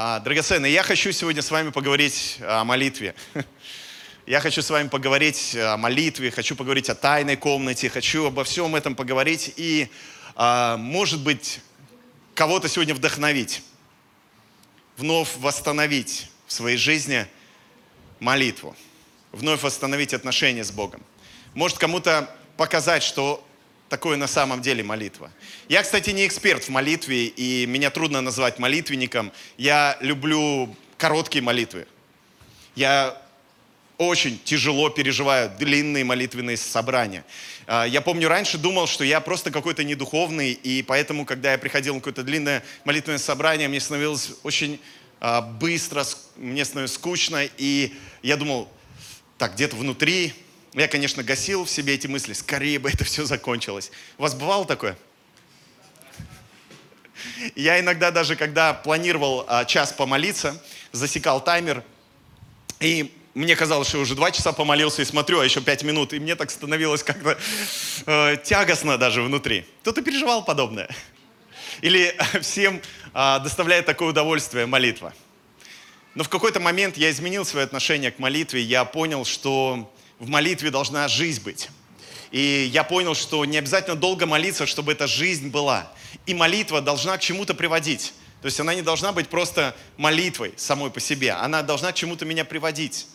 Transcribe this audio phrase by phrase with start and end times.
[0.00, 3.16] А, драгоценные, я хочу сегодня с вами поговорить о молитве.
[4.26, 8.76] Я хочу с вами поговорить о молитве, хочу поговорить о тайной комнате, хочу обо всем
[8.76, 9.90] этом поговорить и,
[10.36, 11.58] а, может быть,
[12.34, 13.64] кого-то сегодня вдохновить,
[14.96, 17.26] вновь восстановить в своей жизни
[18.20, 18.76] молитву,
[19.32, 21.02] вновь восстановить отношения с Богом.
[21.54, 23.44] Может кому-то показать, что
[23.88, 25.30] такое на самом деле молитва.
[25.68, 29.32] Я, кстати, не эксперт в молитве, и меня трудно назвать молитвенником.
[29.56, 31.86] Я люблю короткие молитвы.
[32.74, 33.20] Я
[33.98, 37.24] очень тяжело переживаю длинные молитвенные собрания.
[37.66, 41.94] А, я помню, раньше думал, что я просто какой-то недуховный, и поэтому, когда я приходил
[41.94, 44.80] на какое-то длинное молитвенное собрание, мне становилось очень
[45.20, 46.04] а, быстро,
[46.36, 48.68] мне становилось скучно, и я думал,
[49.36, 50.32] так, где-то внутри
[50.74, 53.90] я, конечно, гасил в себе эти мысли, скорее бы это все закончилось.
[54.18, 54.96] У вас бывало такое?
[57.54, 60.62] Я иногда даже, когда планировал а, час помолиться,
[60.92, 61.82] засекал таймер,
[62.80, 66.18] и мне казалось, что уже два часа помолился и смотрю, а еще пять минут, и
[66.18, 67.38] мне так становилось как-то
[68.06, 69.64] э, тягостно даже внутри.
[69.82, 70.88] Кто-то переживал подобное?
[71.80, 72.80] Или всем
[73.14, 75.14] э, доставляет такое удовольствие молитва?
[76.14, 80.70] Но в какой-то момент я изменил свое отношение к молитве, я понял, что в молитве
[80.70, 81.68] должна жизнь быть.
[82.30, 85.90] И я понял, что не обязательно долго молиться, чтобы эта жизнь была.
[86.26, 88.12] И молитва должна к чему-то приводить.
[88.42, 91.32] То есть она не должна быть просто молитвой самой по себе.
[91.32, 93.06] Она должна к чему-то меня приводить.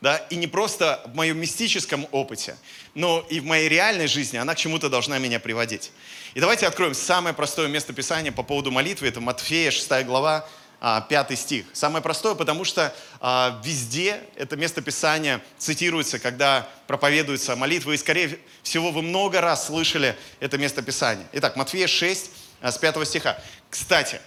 [0.00, 0.16] Да?
[0.30, 2.56] И не просто в моем мистическом опыте,
[2.94, 5.90] но и в моей реальной жизни она к чему-то должна меня приводить.
[6.34, 9.08] И давайте откроем самое простое место Писания по поводу молитвы.
[9.08, 10.46] Это Матфея, 6 глава,
[10.80, 11.66] а, пятый стих.
[11.72, 18.38] Самое простое, потому что а, везде это место Писания цитируется, когда проповедуется молитва, и, скорее
[18.62, 21.26] всего, вы много раз слышали это место Писания.
[21.32, 23.38] Итак, Матфея 6, а, с 5 стиха.
[23.70, 24.20] Кстати,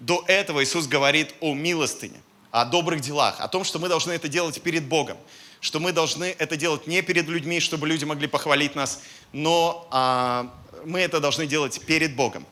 [0.00, 4.28] до этого Иисус говорит о милостыне, о добрых делах, о том, что мы должны это
[4.28, 5.18] делать перед Богом,
[5.60, 9.00] что мы должны это делать не перед людьми, чтобы люди могли похвалить нас,
[9.32, 12.46] но а, мы это должны делать перед Богом.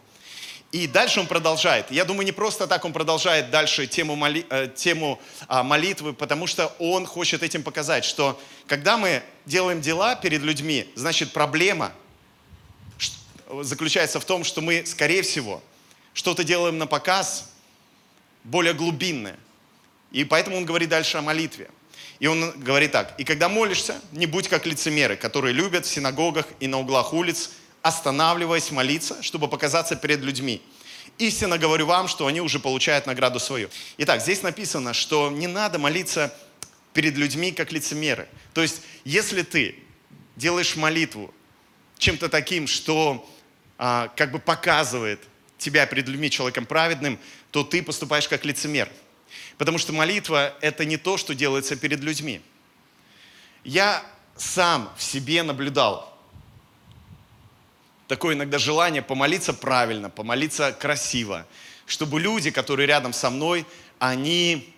[0.72, 1.91] И дальше он продолжает.
[1.91, 6.47] Я думаю, не просто так он продолжает дальше тему, моли, э, тему а, молитвы, потому
[6.47, 11.93] что он хочет этим показать, что когда мы делаем дела перед людьми, значит проблема
[13.62, 15.62] заключается в том, что мы, скорее всего,
[16.15, 17.53] что-то делаем на показ
[18.43, 19.38] более глубинное.
[20.10, 21.71] И поэтому он говорит дальше о молитве.
[22.19, 26.47] И он говорит так, «И когда молишься, не будь как лицемеры, которые любят в синагогах
[26.59, 27.50] и на углах улиц–
[27.86, 30.60] останавливаясь молиться, чтобы показаться перед людьми.
[31.19, 33.70] Истинно говорю вам, что они уже получают награду свою.
[33.98, 36.36] Итак, здесь написано, что не надо молиться
[36.92, 38.26] перед людьми, как лицемеры.
[38.54, 39.76] То есть, если ты
[40.34, 41.32] делаешь молитву
[41.98, 43.24] чем-то таким, что
[43.78, 45.22] а, как бы показывает
[45.56, 47.20] тебя перед людьми человеком праведным,
[47.53, 48.91] то ты поступаешь как лицемер.
[49.58, 52.41] Потому что молитва– это не то, что делается перед людьми.
[53.62, 54.04] Я
[54.34, 56.12] сам в себе наблюдал–
[58.09, 61.47] такое иногда желание помолиться правильно, помолиться красиво,
[61.87, 63.67] чтобы люди, которые рядом со мной,
[63.99, 64.72] они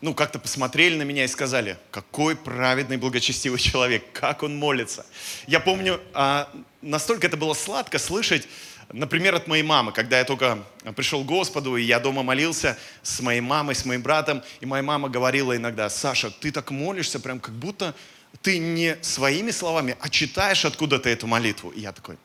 [0.00, 5.06] ну, как-то посмотрели на меня и сказали, какой праведный, благочестивый человек, как он молится.
[5.46, 6.50] Я помню, а,
[6.82, 8.46] настолько это было сладко слышать,
[8.92, 10.58] например, от моей мамы, когда я только
[10.94, 14.82] пришел к Господу, и я дома молился с моей мамой, с моим братом, и моя
[14.82, 17.94] мама говорила иногда, Саша, ты так молишься, прям как будто
[18.42, 21.70] ты не своими словами, а читаешь откуда-то эту молитву.
[21.70, 22.18] И я такой,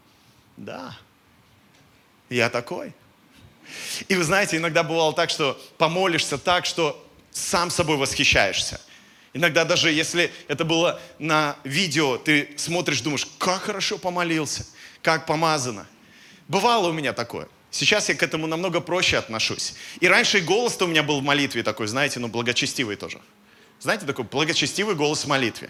[0.59, 0.97] да,
[2.29, 2.93] я такой.
[4.07, 8.81] И вы знаете, иногда бывало так, что помолишься так, что сам собой восхищаешься.
[9.33, 14.65] Иногда даже если это было на видео, ты смотришь, думаешь, как хорошо помолился,
[15.01, 15.87] как помазано.
[16.47, 17.47] Бывало у меня такое.
[17.71, 19.75] Сейчас я к этому намного проще отношусь.
[19.99, 23.21] И раньше и голос-то у меня был в молитве такой, знаете, ну благочестивый тоже.
[23.79, 25.69] Знаете, такой благочестивый голос в молитве.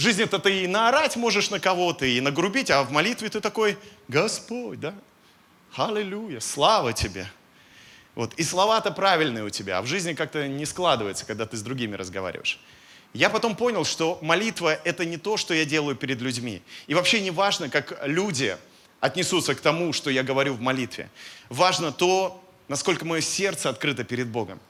[0.00, 3.76] В жизни-то ты и наорать можешь на кого-то, и нагрубить, а в молитве ты такой,
[4.08, 4.94] Господь, да?
[5.76, 7.30] Аллилуйя, слава тебе.
[8.14, 8.32] Вот.
[8.38, 11.96] И слова-то правильные у тебя, а в жизни как-то не складывается, когда ты с другими
[11.96, 12.58] разговариваешь.
[13.12, 16.62] Я потом понял, что молитва– это не то, что я делаю перед людьми.
[16.86, 18.56] И вообще не важно, как люди
[19.00, 21.10] отнесутся к тому, что я говорю в молитве.
[21.50, 24.60] Важно то, насколько мое сердце открыто перед Богом.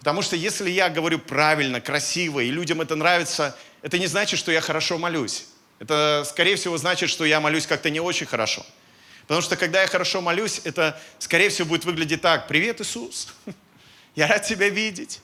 [0.00, 4.52] Потому что если я говорю правильно, красиво, и людям это нравится, это не значит, что
[4.52, 5.46] я хорошо молюсь.
[5.78, 8.64] Это, скорее всего, значит, что я молюсь как-то не очень хорошо.
[9.22, 12.48] Потому что, когда я хорошо молюсь, это, скорее всего, будет выглядеть так.
[12.48, 13.28] «Привет, Иисус!
[14.14, 15.20] Я рад тебя видеть!»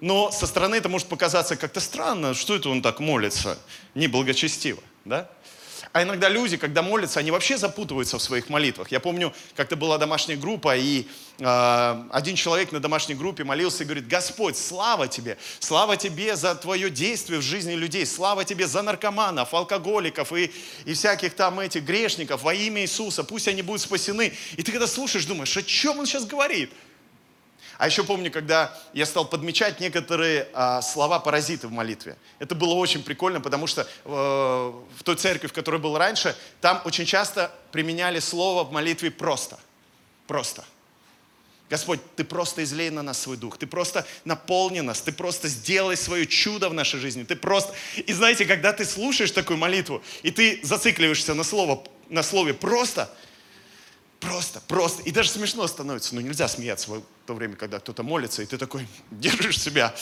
[0.00, 2.34] Но со стороны это может показаться как-то странно.
[2.34, 3.58] Что это он так молится?
[3.94, 5.30] Неблагочестиво, да?
[5.92, 8.92] А иногда люди, когда молятся, они вообще запутываются в своих молитвах.
[8.92, 11.04] Я помню, как-то была домашняя группа, и
[11.40, 16.54] э, один человек на домашней группе молился и говорит, Господь, слава Тебе, слава Тебе за
[16.54, 20.52] Твое действие в жизни людей, слава Тебе за наркоманов, алкоголиков и,
[20.84, 24.32] и всяких там этих грешников во имя Иисуса, пусть они будут спасены.
[24.56, 26.70] И ты когда слушаешь, думаешь, о чем он сейчас говорит?
[27.80, 32.14] А еще помню, когда я стал подмечать некоторые а, слова-паразиты в молитве.
[32.38, 36.82] Это было очень прикольно, потому что э, в той церкви, в которой был раньше, там
[36.84, 39.58] очень часто применяли слово в молитве «просто».
[40.26, 40.62] Просто.
[41.70, 45.96] Господь, Ты просто излей на нас свой дух, Ты просто наполни нас, Ты просто сделай
[45.96, 47.74] свое чудо в нашей жизни, Ты просто...
[47.96, 53.08] И знаете, когда ты слушаешь такую молитву, и ты зацикливаешься на, слово, на слове «просто»,
[54.20, 55.02] Просто, просто.
[55.02, 56.14] И даже смешно становится.
[56.14, 59.94] Но нельзя смеяться в то время, когда кто-то молится, и ты такой держишь себя.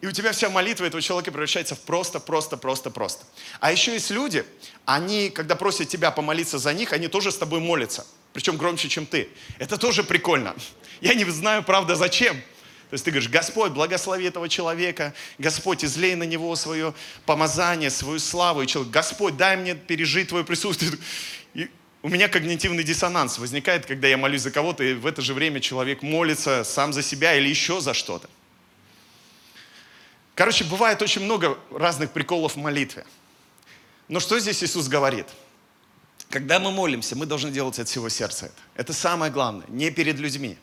[0.00, 3.24] И у тебя вся молитва этого человека превращается в просто, просто, просто, просто.
[3.60, 4.44] А еще есть люди,
[4.84, 8.04] они, когда просят тебя помолиться за них, они тоже с тобой молятся.
[8.32, 9.28] Причем громче, чем ты.
[9.58, 10.56] Это тоже прикольно.
[11.00, 12.34] Я не знаю, правда, зачем.
[12.90, 16.92] То есть ты говоришь, Господь, благослови этого человека, Господь, излей на него свое
[17.24, 18.62] помазание, свою славу.
[18.62, 20.92] И человек, Господь, дай мне пережить Твое присутствие.
[22.02, 25.60] У меня когнитивный диссонанс возникает, когда я молюсь за кого-то, и в это же время
[25.60, 28.28] человек молится сам за себя или еще за что-то.
[30.34, 33.06] Короче, бывает очень много разных приколов в молитве.
[34.08, 35.26] Но что здесь Иисус говорит?
[36.28, 38.54] Когда мы молимся, мы должны делать от всего сердца это.
[38.74, 40.58] Это самое главное, не перед людьми.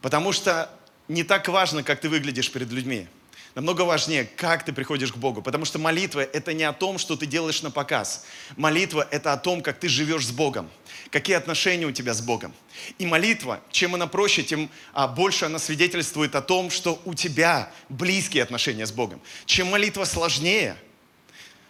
[0.00, 0.70] Потому что
[1.08, 3.08] не так важно, как ты выглядишь перед людьми.
[3.56, 5.40] Намного важнее, как ты приходишь к Богу.
[5.40, 8.26] Потому что молитва– это не о том, что ты делаешь на показ.
[8.58, 10.70] Молитва– это о том, как ты живешь с Богом.
[11.10, 12.52] Какие отношения у тебя с Богом.
[12.98, 17.72] И молитва, чем она проще, тем а, больше она свидетельствует о том, что у тебя
[17.88, 19.22] близкие отношения с Богом.
[19.46, 20.76] Чем молитва сложнее,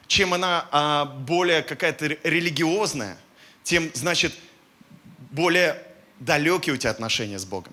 [0.09, 3.17] чем она а, более какая-то религиозная,
[3.63, 4.35] тем, значит,
[5.31, 5.81] более
[6.19, 7.73] далекие у тебя отношения с Богом.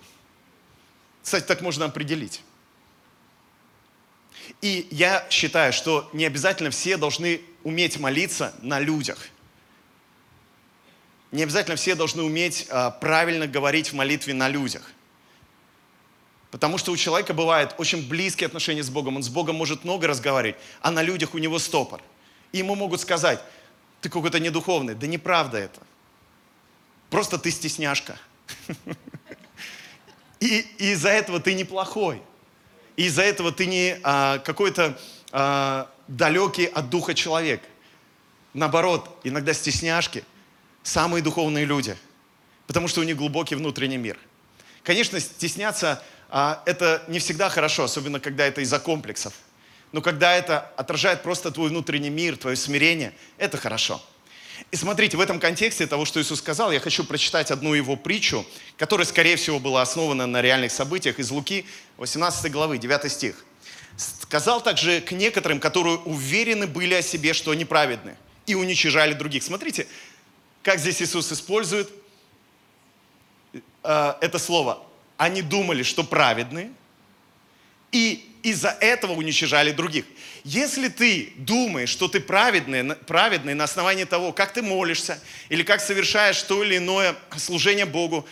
[1.24, 2.42] Кстати, так можно определить.
[4.62, 9.30] И я считаю, что не обязательно все должны уметь молиться на людях.
[11.32, 14.92] Не обязательно все должны уметь а, правильно говорить в молитве на людях.
[16.52, 19.16] Потому что у человека бывает очень близкие отношения с Богом.
[19.16, 22.02] Он с Богом может много разговаривать, а на людях у него стопор.
[22.52, 23.42] И ему могут сказать,
[24.02, 24.94] ты какой-то недуховный.
[24.94, 25.82] Да неправда это.
[27.10, 28.20] Просто ты стесняшка.
[30.40, 32.22] И из-за этого ты неплохой.
[32.96, 34.98] И из-за этого ты не а, какой-то
[35.32, 37.62] а, далекий от духа человек.
[38.54, 40.24] Наоборот, иногда стесняшки–
[40.84, 41.98] самые духовные люди,
[42.68, 44.18] потому что у них глубокий внутренний мир.
[44.84, 49.34] Конечно, стесняться а,– это не всегда хорошо, особенно когда это из-за комплексов.
[49.92, 54.04] Но когда это отражает просто твой внутренний мир, твое смирение, это хорошо.
[54.72, 58.46] И смотрите, в этом контексте того, что Иисус сказал, я хочу прочитать одну его притчу,
[58.78, 61.66] которая, скорее всего, была основана на реальных событиях из Луки,
[61.98, 63.46] 18 главы, 9 стих.
[63.96, 68.16] «Сказал также к некоторым, которые уверены были о себе, что они праведны,
[68.48, 69.44] и уничижали других».
[69.44, 69.88] Смотрите,
[70.64, 71.92] как здесь Иисус использует
[73.84, 74.82] э, это слово.
[75.18, 76.72] Они думали, что праведны,
[77.92, 80.06] и из-за этого уничижали других.
[80.44, 85.20] Если ты думаешь, что ты праведный, праведный на основании того, как ты молишься,
[85.50, 88.28] или как совершаешь то или иное служение Богу,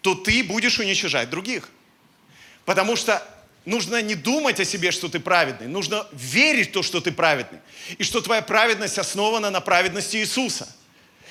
[0.00, 1.68] то ты будешь уничижать других.
[2.64, 3.22] Потому что
[3.66, 7.60] нужно не думать о себе, что ты праведный, нужно верить в то, что ты праведный,
[7.98, 10.68] и что твоя праведность основана на праведности Иисуса–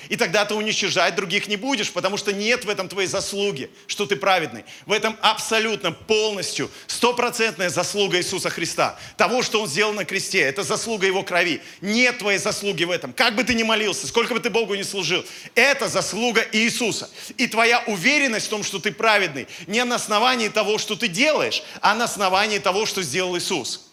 [0.08, 4.06] и тогда ты уничижать других не будешь, потому что нет в этом твоей заслуги, что
[4.06, 4.64] ты праведный.
[4.86, 8.98] В этом абсолютно полностью стопроцентная заслуга Иисуса Христа.
[9.16, 10.40] Того, что Он сделал на кресте.
[10.40, 11.62] Это заслуга Его крови.
[11.80, 13.12] Нет твоей заслуги в этом.
[13.12, 15.24] Как бы ты ни молился, сколько бы ты Богу не служил.
[15.54, 17.10] Это заслуга Иисуса.
[17.36, 21.62] И твоя уверенность в том, что ты праведный, не на основании того, что ты делаешь,
[21.80, 23.88] а на основании того, что сделал Иисус.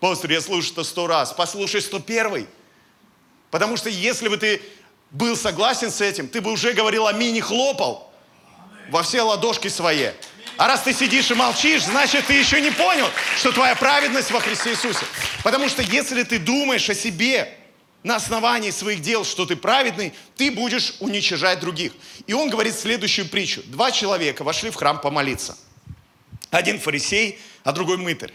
[0.00, 1.32] Пастор, я слышу это сто раз.
[1.32, 2.48] Послушай сто первый.
[3.52, 4.62] Потому что если бы ты
[5.12, 8.10] был согласен с этим, ты бы уже говорил аминь и хлопал
[8.90, 10.08] во все ладошки свои.
[10.56, 14.40] А раз ты сидишь и молчишь, значит, ты еще не понял, что твоя праведность во
[14.40, 15.04] Христе Иисусе.
[15.42, 17.56] Потому что если ты думаешь о себе
[18.02, 21.92] на основании своих дел, что ты праведный, ты будешь уничижать других.
[22.26, 23.62] И он говорит следующую притчу.
[23.66, 25.56] Два человека вошли в храм помолиться.
[26.50, 28.32] Один фарисей, а другой мытарь.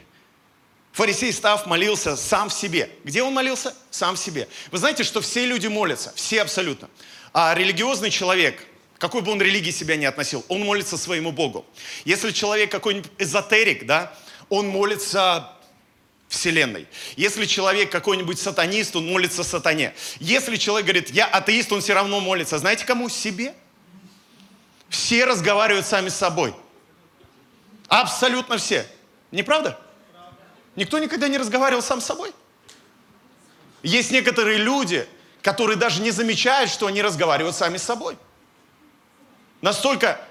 [0.91, 2.89] Фарисей, став, молился сам в себе.
[3.03, 3.75] Где он молился?
[3.91, 4.47] Сам в себе.
[4.71, 6.89] Вы знаете, что все люди молятся, все абсолютно.
[7.33, 8.65] А религиозный человек,
[8.97, 11.65] какой бы он религии себя ни относил, он молится своему Богу.
[12.03, 14.11] Если человек какой-нибудь эзотерик, да,
[14.49, 15.53] он молится
[16.29, 16.87] Вселенной.
[17.15, 19.93] Если человек какой-нибудь сатанист, он молится сатане.
[20.19, 22.57] Если человек говорит, я атеист, он все равно молится.
[22.57, 23.07] Знаете кому?
[23.07, 23.53] Себе.
[24.89, 26.53] Все разговаривают сами с собой.
[27.87, 28.85] Абсолютно все.
[29.31, 29.79] Не правда?
[30.77, 32.31] Никто никогда не разговаривал сам с собой.
[33.83, 35.07] Есть некоторые люди,
[35.41, 38.15] которые даже не замечают, что они разговаривают сами с собой.
[39.61, 40.21] Настолько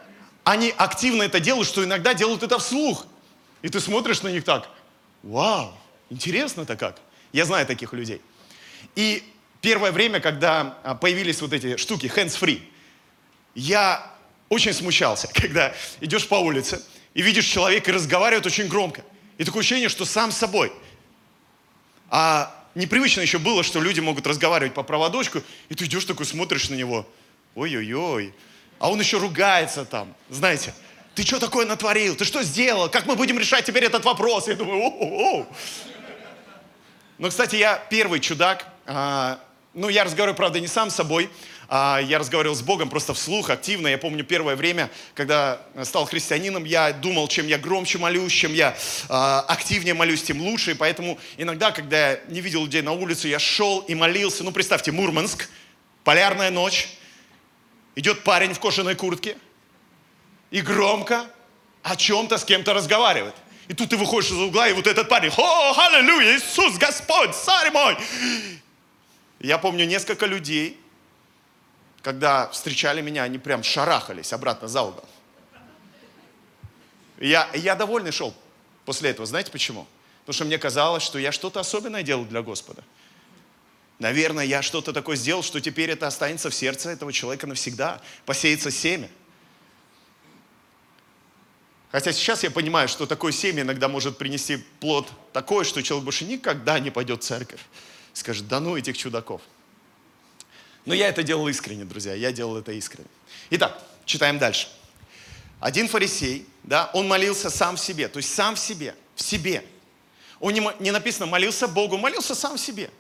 [0.44, 3.06] они активно это делают, что иногда делают это вслух.
[3.62, 4.68] И ты смотришь на них так,
[5.24, 5.76] вау,
[6.10, 7.00] интересно-то как.
[7.32, 8.22] Я знаю таких людей.
[8.94, 9.24] И
[9.60, 12.62] первое время, когда а, появились вот эти штуки, hands-free,
[13.56, 14.14] я
[14.48, 16.80] очень смущался, когда идешь по улице
[17.14, 19.02] и видишь человека и разговаривает очень громко.
[19.38, 20.72] И такое ощущение, что сам собой.
[22.08, 26.70] А непривычно еще было, что люди могут разговаривать по проводочку, и ты идешь такой, смотришь
[26.70, 27.06] на него.
[27.54, 28.34] Ой-ой-ой.
[28.78, 30.74] А он еще ругается там, знаете.
[31.14, 32.14] Ты что такое натворил?
[32.14, 32.90] Ты что сделал?
[32.90, 34.48] Как мы будем решать теперь этот вопрос?
[34.48, 35.46] Я думаю, о-о-о.
[37.16, 38.66] Но, кстати, я первый чудак.
[38.84, 39.40] А,
[39.72, 41.30] ну, я разговариваю, правда, не сам с собой,
[41.68, 43.88] я разговаривал с Богом просто вслух, активно.
[43.88, 48.76] Я помню первое время, когда стал христианином, я думал, чем я громче молюсь, чем я
[49.08, 50.72] а, активнее молюсь, тем лучше.
[50.72, 54.44] И поэтому иногда, когда я не видел людей на улице, я шел и молился.
[54.44, 55.48] Ну, представьте, Мурманск,
[56.04, 56.88] полярная ночь,
[57.96, 59.36] идет парень в кожаной куртке
[60.50, 61.26] и громко
[61.82, 63.34] о чем-то с кем-то разговаривает.
[63.68, 67.72] И тут ты выходишь из угла, и вот этот парень, о, аллилуйя, Иисус, Господь, царь
[67.72, 67.96] мой.
[69.40, 70.78] Я помню несколько людей,
[72.06, 75.04] когда встречали меня, они прям шарахались обратно за угол.
[77.18, 78.32] Я, я довольный шел
[78.84, 79.26] после этого.
[79.26, 79.88] Знаете почему?
[80.20, 82.84] Потому что мне казалось, что я что-то особенное делал для Господа.
[83.98, 88.00] Наверное, я что-то такое сделал, что теперь это останется в сердце этого человека навсегда.
[88.24, 89.10] Посеется семя.
[91.90, 96.24] Хотя сейчас я понимаю, что такое семя иногда может принести плод такой, что человек больше
[96.24, 97.62] никогда не пойдет в церковь.
[98.12, 99.42] Скажет, да ну этих чудаков.
[100.86, 103.08] Но я это делал искренне, друзья, я делал это искренне.
[103.50, 104.68] Итак, читаем дальше.
[105.60, 109.64] Один фарисей, да, он молился сам в себе, то есть сам в себе, в себе.
[110.38, 112.90] Он не, не написано молился Богу, молился сам в себе.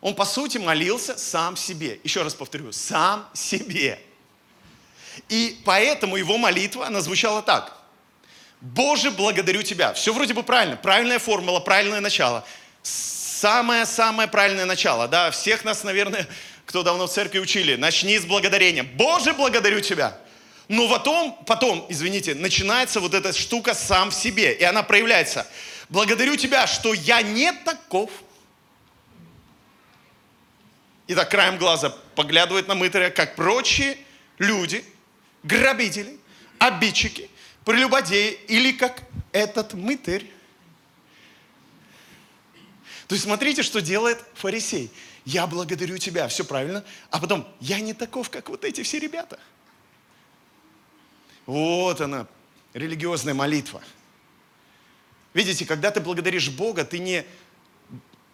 [0.00, 2.00] Он, по сути, молился сам себе.
[2.02, 4.00] Еще раз повторю, сам себе.
[5.28, 7.76] И поэтому его молитва, она звучала так.
[8.60, 9.92] Боже, благодарю Тебя.
[9.92, 10.76] Все вроде бы правильно.
[10.76, 12.44] Правильная формула, правильное начало.
[12.82, 15.08] Самое-самое правильное начало.
[15.08, 16.26] Да, всех нас, наверное,
[16.70, 18.84] кто давно в церкви учили, начни с благодарения.
[18.84, 20.16] Боже, благодарю Тебя.
[20.68, 25.48] Но потом, потом, извините, начинается вот эта штука сам в себе, и она проявляется.
[25.88, 28.12] Благодарю Тебя, что я не таков.
[31.08, 33.98] И так краем глаза поглядывает на мытаря, как прочие
[34.38, 34.84] люди,
[35.42, 36.20] грабители,
[36.60, 37.28] обидчики,
[37.64, 40.24] прелюбодеи, или как этот мытарь.
[43.08, 44.92] То есть смотрите, что делает фарисей
[45.24, 46.84] я благодарю тебя, все правильно.
[47.10, 49.38] А потом, я не таков, как вот эти все ребята.
[51.46, 52.26] Вот она,
[52.74, 53.82] религиозная молитва.
[55.34, 57.24] Видите, когда ты благодаришь Бога, ты не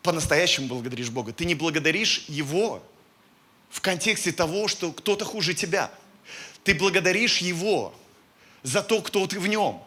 [0.02, 2.82] по-настоящему благодаришь Бога, ты не благодаришь Его
[3.70, 5.90] в контексте того, что кто-то хуже тебя.
[6.62, 7.94] Ты благодаришь Его
[8.62, 9.82] за то, кто ты в Нем,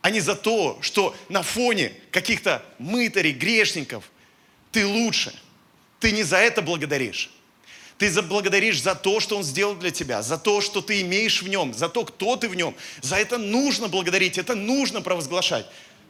[0.00, 4.10] а не за то, что на фоне каких-то мытарей, грешников
[4.72, 5.32] ты лучше–
[6.02, 7.30] ты не за это благодаришь.
[7.96, 11.48] Ты благодаришь за то, что Он сделал для тебя, за то, что ты имеешь в
[11.48, 12.74] Нем, за то, кто ты в Нем.
[13.00, 15.64] За это нужно благодарить, это нужно провозглашать.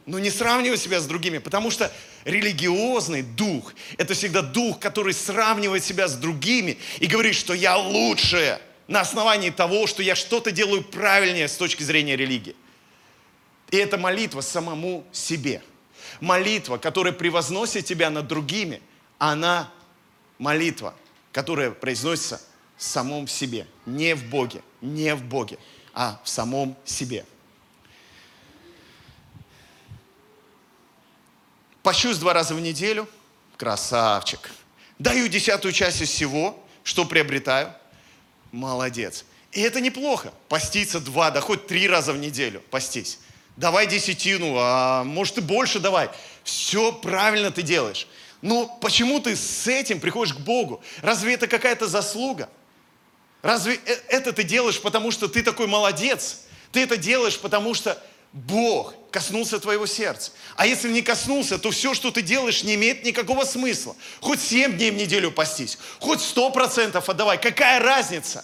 [0.07, 1.91] Но не сравнивай себя с другими, потому что
[2.25, 8.59] религиозный дух– это всегда дух, который сравнивает себя с другими и говорит, что я лучше
[8.87, 12.55] на основании того, что я что-то делаю правильнее с точки зрения религии.
[13.69, 15.61] И это молитва самому себе.
[16.19, 18.81] Молитва, которая превозносит тебя над другими,
[19.19, 19.71] она
[20.43, 20.93] молитва,
[21.31, 22.41] которая произносится
[22.77, 25.57] в самом себе, не в Боге, не в Боге,
[25.93, 27.25] а в самом себе.
[31.81, 33.07] Пощусь два раза в неделю,
[33.57, 34.51] красавчик.
[34.99, 37.73] Даю десятую часть из всего, что приобретаю,
[38.51, 39.25] молодец.
[39.53, 43.19] И это неплохо, поститься два, да хоть три раза в неделю постись.
[43.55, 46.09] Давай десятину, а может и больше давай.
[46.43, 48.07] Все правильно ты делаешь.
[48.43, 50.83] Ну, почему ты с этим приходишь к Богу?
[51.01, 52.49] Разве это какая-то заслуга?
[53.41, 56.41] Разве э, это ты делаешь, потому что ты такой молодец?
[56.73, 57.97] Ты это делаешь, потому что
[58.33, 60.33] Бог коснулся твоего сердца.
[60.57, 63.95] А если не коснулся, то все, что ты делаешь, не имеет никакого смысла.
[64.19, 67.39] Хоть семь дней в неделю постись, хоть сто процентов отдавай.
[67.39, 68.43] Какая разница?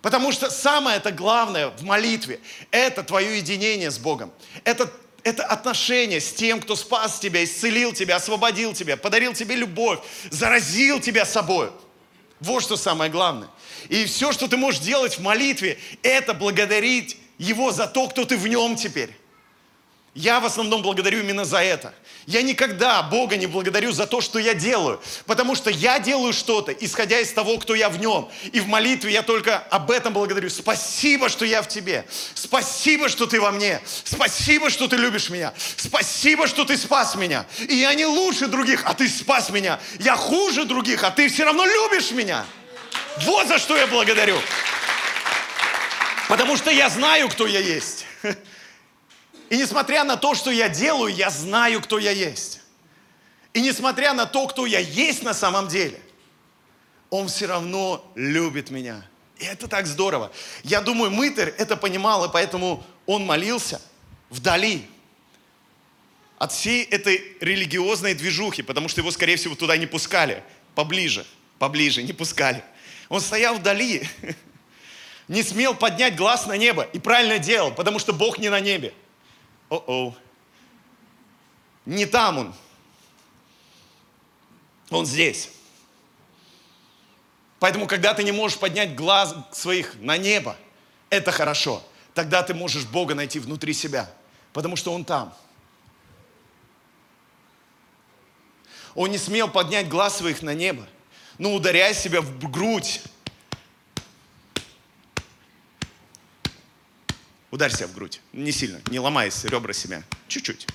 [0.00, 4.32] Потому что самое это главное в молитве– это твое единение с Богом.
[4.64, 4.90] Это
[5.26, 9.98] Это отношение с тем, кто спас тебя, исцелил тебя, освободил тебя, подарил тебе любовь,
[10.30, 11.72] заразил тебя собой.
[12.38, 13.48] Вот что самое главное.
[13.88, 18.36] И все, что ты можешь делать в молитве, это благодарить Его за то, кто ты
[18.36, 19.10] в Нем теперь.
[20.16, 21.92] Я в основном благодарю именно за это.
[22.24, 26.72] Я никогда Бога не благодарю за то, что я делаю, потому что я делаю что-то,
[26.72, 28.30] исходя из того, кто я в нем.
[28.50, 30.48] И в молитве я только об этом благодарю.
[30.48, 32.06] Спасибо, что я в тебе.
[32.34, 33.78] Спасибо, что ты во мне.
[34.04, 35.52] Спасибо, что ты любишь меня.
[35.76, 37.44] Спасибо, что ты спас меня.
[37.68, 39.78] И я не лучше других, а ты спас меня.
[40.00, 42.46] Я хуже других, а ты все равно любишь меня.
[43.20, 44.40] Вот за что я благодарю.
[46.26, 48.06] Потому что я знаю, кто я есть.
[49.50, 52.60] И несмотря на то, что я делаю, я знаю, кто я есть.
[53.52, 56.00] И несмотря на то, кто я есть на самом деле,
[57.10, 59.06] он все равно любит меня.
[59.38, 60.32] И это так здорово.
[60.62, 63.80] Я думаю, Мытарь это понимал, и поэтому он молился
[64.30, 64.86] вдали
[66.38, 70.42] от всей этой религиозной движухи, потому что его, скорее всего, туда не пускали.
[70.74, 71.24] Поближе,
[71.58, 72.62] поближе, не пускали.
[73.08, 74.06] Он стоял вдали,
[75.28, 78.92] не смел поднять глаз на небо и правильно делал, потому что Бог не на небе.
[79.68, 80.14] О-о.
[81.84, 82.54] Не там он.
[84.90, 85.50] Он здесь.
[87.58, 90.56] Поэтому, когда ты не можешь поднять глаз своих на небо,
[91.10, 91.82] это хорошо.
[92.14, 94.10] Тогда ты можешь Бога найти внутри себя,
[94.52, 95.34] потому что Он там.
[98.94, 100.86] Он не смел поднять глаз своих на небо,
[101.38, 103.02] но ударяя себя в грудь,
[107.56, 108.20] Ударь себя в грудь.
[108.34, 110.02] Не сильно, не ломай ребра себя.
[110.28, 110.66] Чуть-чуть.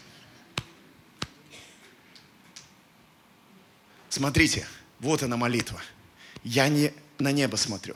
[4.10, 4.66] Смотрите,
[5.00, 5.80] вот она молитва.
[6.44, 7.96] Я не на небо смотрю.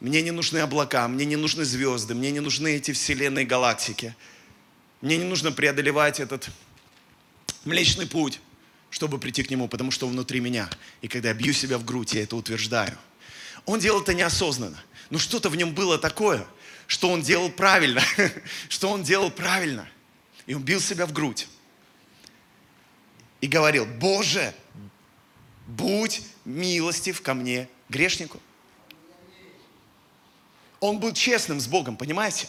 [0.00, 4.16] Мне не нужны облака, мне не нужны звезды, мне не нужны эти вселенные галактики.
[5.02, 6.48] Мне не нужно преодолевать этот
[7.66, 8.40] Млечный Путь,
[8.88, 10.70] чтобы прийти к Нему, потому что внутри меня.
[11.02, 12.96] И когда я бью себя в грудь, я это утверждаю.
[13.66, 14.82] Он делал это неосознанно.
[15.10, 16.46] Но что-то в нем было такое–
[16.88, 18.02] что он делал правильно,
[18.68, 19.88] что он делал правильно.
[20.46, 21.46] И он бил себя в грудь.
[23.42, 24.52] И говорил, Боже,
[25.66, 28.40] будь милостив ко мне, грешнику.
[30.80, 32.48] Он был честным с Богом, понимаете?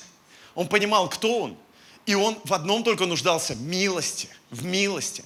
[0.55, 1.57] Он понимал, кто он.
[2.05, 5.25] И он в одном только нуждался– милости, в милости.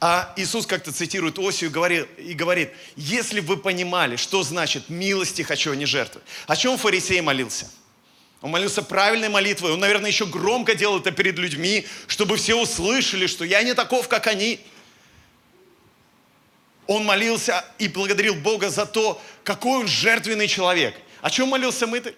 [0.00, 1.70] А Иисус как-то цитирует Осию
[2.16, 6.22] и говорит, если вы понимали, что значит милости хочу, а не жертвы.
[6.46, 7.70] О чем фарисей молился?
[8.40, 9.72] Он молился правильной молитвой.
[9.72, 14.08] Он, наверное, еще громко делал это перед людьми, чтобы все услышали, что я не таков,
[14.08, 14.60] как они.
[16.86, 20.94] Он молился и благодарил Бога за то, какой он жертвенный человек.
[21.20, 22.14] О чем молился мы-то?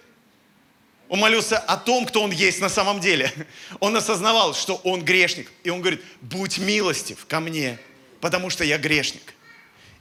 [1.09, 3.33] Он молился о том, кто он есть на самом деле.
[3.81, 5.51] Он осознавал, что он грешник.
[5.63, 7.79] И он говорит, будь милостив ко мне,
[8.21, 9.33] потому что я грешник.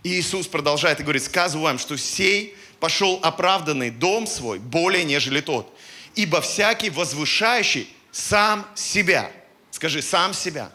[0.04, 5.40] И Иисус продолжает и говорит, сказываю вам, что сей пошел оправданный дом свой более, нежели
[5.40, 5.76] тот.
[6.14, 9.30] Ибо всякий возвышающий сам себя,
[9.70, 10.72] скажи, сам себя,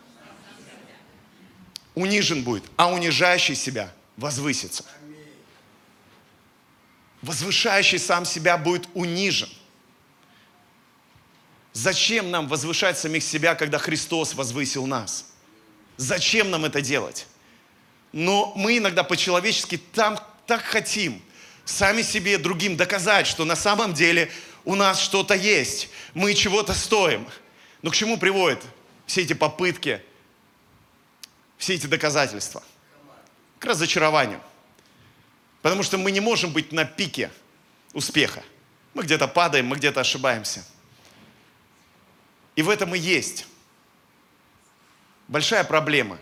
[1.93, 4.85] унижен будет, а унижающий себя возвысится.
[7.21, 9.49] Возвышающий сам себя будет унижен.
[11.73, 15.25] Зачем нам возвышать самих себя, когда Христос возвысил нас?
[15.97, 17.27] Зачем нам это делать?
[18.13, 20.17] Но мы иногда по-человечески там
[20.47, 21.21] так хотим
[21.65, 24.31] сами себе другим доказать, что на самом деле
[24.65, 27.27] у нас что-то есть, мы чего-то стоим.
[27.81, 28.61] Но к чему приводят
[29.05, 30.01] все эти попытки,
[31.57, 32.63] все эти доказательства?
[33.59, 34.41] К разочарованию.
[35.61, 37.31] Потому что мы не можем быть на пике
[37.93, 38.43] успеха.
[38.93, 40.65] Мы где-то падаем, мы где-то ошибаемся.
[42.55, 43.45] И в этом и есть
[45.27, 46.17] большая проблема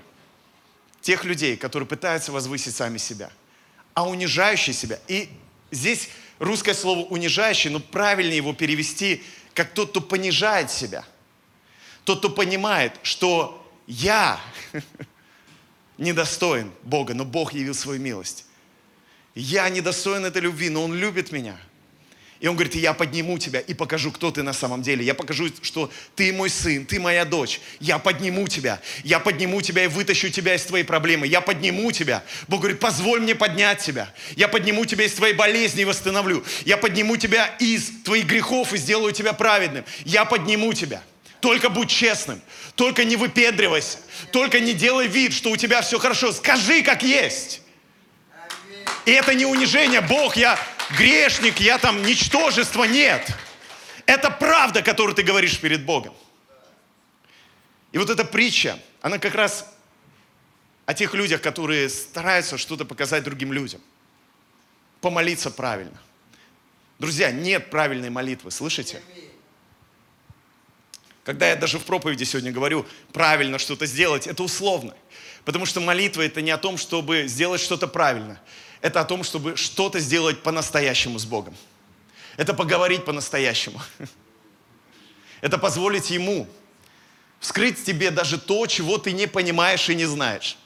[1.02, 3.32] тех людей, которые пытаются возвысить сами себя,
[3.94, 5.00] а унижающие себя.
[5.08, 5.30] И
[5.72, 6.10] здесь
[6.44, 11.06] русское слово унижающий, но правильнее его перевести как тот, кто понижает себя.
[12.04, 14.40] Тот, кто понимает, что я
[15.98, 18.46] недостоин Бога, но Бог явил свою милость.
[19.36, 21.58] Я недостоин этой любви, но Он любит меня–
[22.44, 25.06] и он говорит, я подниму тебя и покажу, кто ты на самом деле.
[25.06, 27.62] Я покажу, что ты мой сын, ты моя дочь.
[27.80, 28.82] Я подниму тебя.
[29.06, 31.26] Я подниму тебя и вытащу тебя из твоей проблемы.
[31.26, 32.22] Я подниму тебя.
[32.50, 34.14] Бог говорит, позволь мне поднять тебя.
[34.36, 36.44] Я подниму тебя из твоей болезни и восстановлю.
[36.66, 39.86] Я подниму тебя из твоих грехов и сделаю тебя праведным.
[40.04, 41.02] Я подниму тебя.
[41.40, 42.42] Только будь честным.
[42.76, 44.00] Только не выпендривайся.
[44.34, 46.34] Только не делай вид, что у тебя все хорошо.
[46.34, 47.62] Скажи, как есть.
[49.06, 50.02] И это не унижение.
[50.02, 50.60] Бог, я
[50.98, 52.84] грешник, я там ничтожество.
[52.84, 53.32] Нет.
[54.06, 56.14] Это правда, которую ты говоришь перед Богом.
[57.92, 59.72] И вот эта притча, она как раз
[60.86, 63.82] о тех людях, которые стараются что-то показать другим людям.
[65.00, 65.98] Помолиться правильно.
[67.00, 69.02] Друзья, нет правильной молитвы, слышите?
[71.24, 74.94] Когда я даже в проповеди сегодня говорю правильно что-то сделать, это условно.
[75.46, 78.42] Потому что молитва это не о том, чтобы сделать что-то правильно.
[78.84, 81.56] Это о том, чтобы что-то сделать по-настоящему с Богом.
[82.36, 83.82] Это поговорить по-настоящему.
[85.40, 86.50] Это позволить Ему
[87.40, 90.58] вскрыть тебе даже то, чего ты не понимаешь и не знаешь.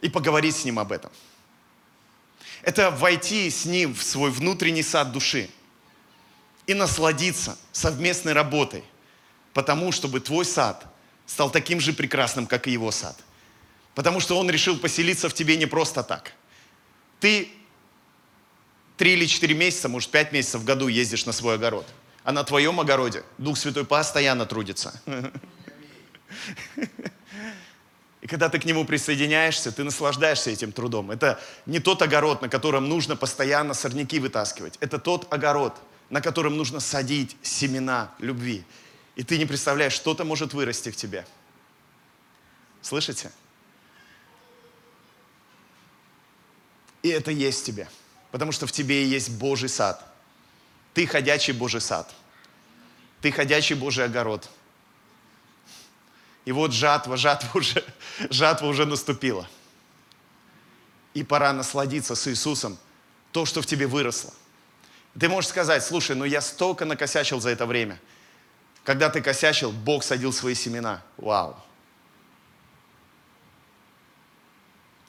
[0.00, 1.12] И поговорить с Ним об этом.
[2.62, 5.50] Это войти с Ним в свой внутренний сад души
[6.66, 8.82] и насладиться совместной работой,
[9.52, 10.86] потому чтобы твой сад
[11.26, 13.18] стал таким же прекрасным, как и его сад.
[14.00, 16.32] Потому что Он решил поселиться в тебе не просто так.
[17.20, 17.50] Ты
[18.96, 21.86] три или четыре месяца, может, пять месяцев в году ездишь на свой огород.
[22.24, 24.98] А на твоем огороде Дух Святой постоянно трудится.
[28.22, 31.10] И когда ты к нему присоединяешься, ты наслаждаешься этим трудом.
[31.10, 34.78] Это не тот огород, на котором нужно постоянно сорняки вытаскивать.
[34.80, 35.76] Это тот огород,
[36.08, 38.64] на котором нужно садить семена любви.
[39.14, 41.26] И ты не представляешь, что-то может вырасти в тебе.
[42.80, 43.30] Слышите?
[47.02, 47.88] И это есть в тебе.
[48.30, 50.04] Потому что в тебе и есть Божий сад.
[50.94, 52.12] Ты ходячий Божий сад.
[53.20, 54.48] Ты ходячий Божий огород.
[56.44, 57.84] И вот жатва, жатва уже,
[58.30, 59.48] жатва уже наступила.
[61.14, 62.78] И пора насладиться с Иисусом
[63.32, 64.32] то, что в тебе выросло.
[65.18, 68.00] Ты можешь сказать, слушай, ну я столько накосячил за это время.
[68.84, 71.02] Когда ты косячил, Бог садил свои семена.
[71.16, 71.56] Вау.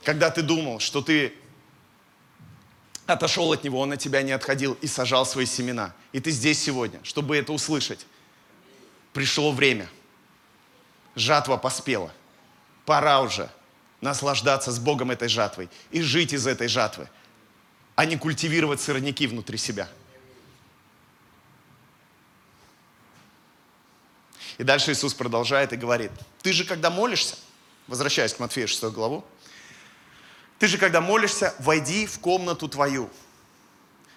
[0.03, 1.33] Когда ты думал, что ты
[3.07, 5.93] отошел от Него, Он от тебя не отходил и сажал свои семена.
[6.11, 8.05] И ты здесь сегодня, чтобы это услышать.
[9.13, 9.89] Пришло время.
[11.15, 12.11] Жатва поспела.
[12.85, 13.49] Пора уже
[13.99, 17.07] наслаждаться с Богом этой жатвой и жить из этой жатвы,
[17.95, 19.87] а не культивировать сорняки внутри себя.
[24.57, 26.11] И дальше Иисус продолжает и говорит,
[26.41, 27.35] ты же когда молишься,
[27.87, 29.25] возвращаясь к Матфею 6 главу,
[30.61, 33.09] ты же, когда молишься, войди в комнату твою.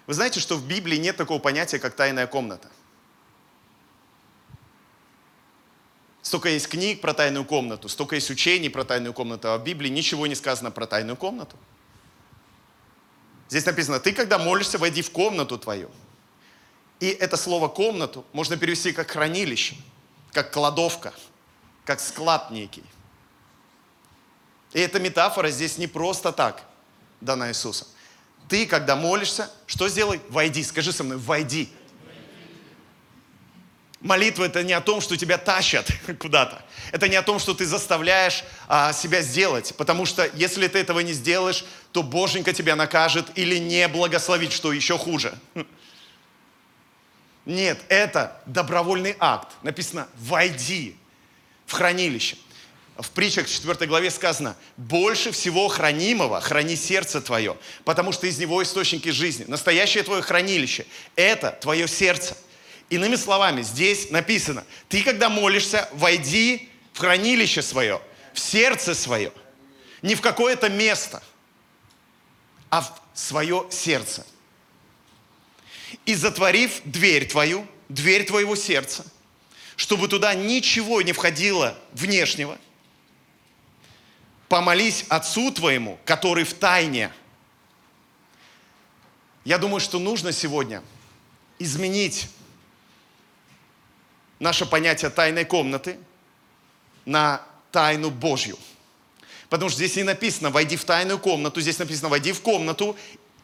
[0.05, 2.69] Вы знаете, что в Библии нет такого понятия, как тайная комната.
[6.21, 9.89] Столько есть книг про тайную комнату, столько есть учений про тайную комнату, а в Библии
[9.89, 11.57] ничего не сказано про тайную комнату.
[13.49, 15.89] Здесь написано, ты когда молишься, войди в комнату твою.
[16.99, 19.77] И это слово «комнату» можно перевести как хранилище,
[20.31, 21.11] как кладовка,
[21.85, 22.83] как склад некий.
[24.75, 26.61] И эта метафора здесь не просто так
[27.21, 27.87] дана Иисусом.
[28.49, 30.19] Ты, когда молишься, что сделай?
[30.27, 30.61] Войди.
[30.65, 31.69] Скажи со мной, войди.
[34.01, 36.61] Молитва это не о том, что тебя тащат куда-то.
[36.91, 39.73] Это не о том, что ты заставляешь а, себя сделать.
[39.77, 44.73] Потому что если ты этого не сделаешь, то Боженька тебя накажет или не благословит, что
[44.73, 45.39] еще хуже.
[47.45, 49.53] Нет, это добровольный акт.
[49.63, 50.97] Написано, войди
[51.65, 52.35] в хранилище
[52.97, 58.37] в притчах в 4 главе сказано, больше всего хранимого храни сердце твое, потому что из
[58.37, 59.43] него источники жизни.
[59.47, 62.37] Настоящее твое хранилище– это твое сердце.
[62.89, 68.01] Иными словами, здесь написано, ты когда молишься, войди в хранилище свое,
[68.33, 69.33] в сердце свое,
[70.01, 71.21] не в какое-то место,
[72.69, 74.25] а в свое сердце.
[76.05, 79.05] И затворив дверь твою, дверь твоего сердца,
[79.75, 82.57] чтобы туда ничего не входило внешнего–
[84.49, 87.11] помолись Отцу твоему, который в тайне.
[89.43, 90.81] Я думаю, что нужно сегодня
[91.59, 92.29] изменить
[94.39, 95.97] наше понятие тайной комнаты
[97.05, 98.57] на тайну Божью.
[99.49, 102.97] Потому что здесь не написано «войди в тайную комнату», здесь написано «войди в комнату,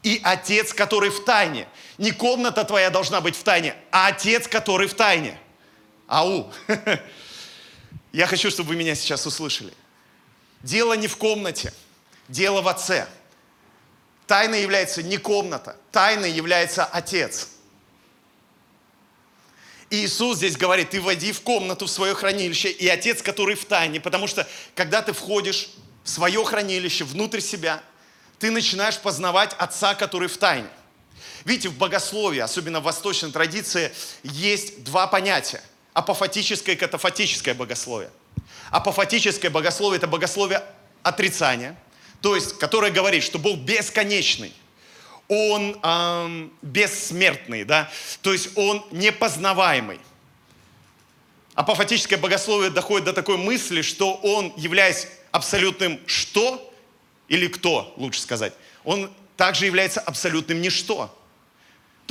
[0.04, 1.68] и Отец, который в тайне».
[1.98, 5.38] Не комната твоя должна быть в тайне, а Отец, который в тайне.
[6.08, 6.52] Ау!
[8.12, 9.72] Я хочу, чтобы вы меня сейчас услышали.
[10.64, 11.74] Дело не в комнате,
[12.28, 13.08] дело в Отце.
[14.28, 17.50] Тайна является не комната, тайной является Отец.
[19.90, 23.66] И Иисус здесь говорит, ты войди в комнату, в свое хранилище, и Отец, который в
[23.66, 25.70] тайне, потому что когда ты входишь
[26.04, 27.84] в свое хранилище, внутрь себя,
[28.40, 30.70] ты начинаешь познавать Отца, который в тайне.
[31.44, 33.92] Видите, в богословии, особенно в восточной традиции,
[34.24, 35.62] есть два понятия.
[35.94, 38.12] Апофатическое и катафатическое богословие.
[38.70, 40.64] Апофатическое богословие– это богословие
[41.04, 41.76] отрицания,
[42.22, 44.54] то есть, которое говорит, что Бог бесконечный,
[45.28, 47.90] Он эм, бессмертный, да,
[48.22, 50.00] то есть Он непознаваемый.
[51.54, 56.74] апофатическое богословие доходит до такой мысли, что он, являясь абсолютным что,
[57.28, 61.18] или кто, лучше сказать, он также является абсолютным ничто.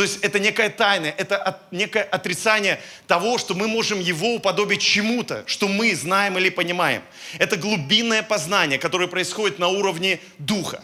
[0.01, 4.81] То есть это некая тайна, это от, некое отрицание того, что мы можем его уподобить
[4.81, 7.03] чему-то, что мы знаем или понимаем.
[7.39, 10.83] Это глубинное познание, которое происходит на уровне духа.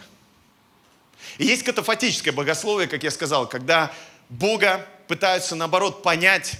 [1.39, 3.91] И есть катафатическое богословие, как я сказал, когда
[4.29, 6.59] Бога пытаются, наоборот, понять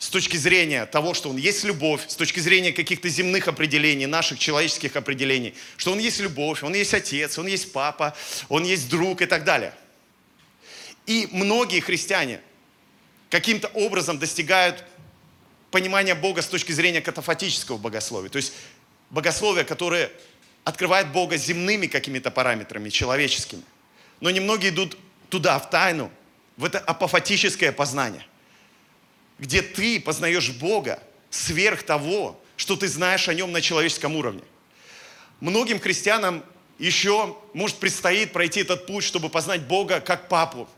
[0.00, 4.40] с точки зрения того, что Он есть любовь, с точки зрения каких-то земных определений, наших
[4.40, 8.16] человеческих определений, что Он есть любовь, Он есть Отец, Он есть Папа,
[8.48, 9.72] Он есть друг и так далее.
[11.06, 12.40] И многие христиане
[13.30, 14.84] каким-то образом достигают
[15.70, 18.28] понимания Бога с точки зрения катафатического богословия.
[18.28, 18.52] То есть
[19.10, 20.10] богословие, которое
[20.64, 23.62] открывает Бога земными какими-то параметрами, человеческими.
[24.20, 24.96] Но немногие идут
[25.28, 26.10] туда, в тайну,
[26.56, 28.26] в это апофатическое познание,
[29.38, 34.42] где ты познаешь Бога сверх того, что ты знаешь о Нем на человеческом уровне.
[35.40, 36.42] Многим христианам
[36.78, 40.68] еще, может, предстоит пройти этот путь, чтобы познать Бога как папу,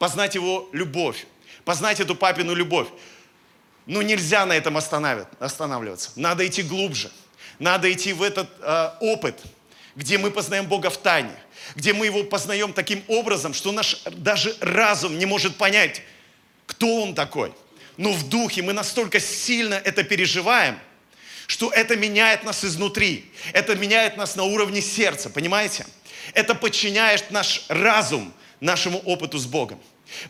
[0.00, 1.26] познать Его любовь,
[1.64, 2.88] познать эту папину любовь.
[3.86, 6.10] Но нельзя на этом останавливаться.
[6.16, 7.12] Надо идти глубже.
[7.60, 9.40] Надо идти в этот э, опыт,
[9.94, 11.36] где мы познаем Бога в тайне–
[11.76, 16.02] где мы его познаем таким образом, что наш даже разум не может понять,
[16.66, 17.52] кто он такой.
[17.96, 20.78] Но в духе мы настолько сильно это переживаем,
[21.46, 23.30] что это меняет нас изнутри.
[23.52, 25.86] Это меняет нас на уровне сердца, понимаете?
[26.32, 29.80] Это подчиняет наш разум нашему опыту с Богом.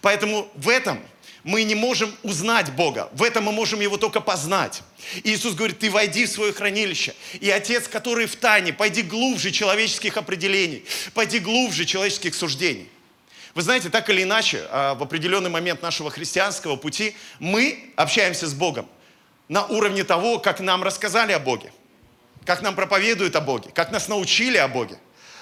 [0.01, 1.01] Поэтому в этом
[1.43, 3.09] мы не можем узнать Бога.
[3.13, 4.83] В этом мы можем Его только познать.
[5.25, 7.15] Иисус говорит, ты войди в свое хранилище.
[7.41, 12.89] И Отец, который в тайне, пойди глубже человеческих определений, пойди глубже человеческих суждений.
[13.55, 18.55] Вы знаете, так или иначе, а, в определенный момент нашего христианского пути мы общаемся с
[18.55, 18.89] Богом
[19.49, 21.73] на уровне того, как нам рассказали о Боге,
[22.45, 24.99] как нам проповедуют о Боге, как нас научили о Боге.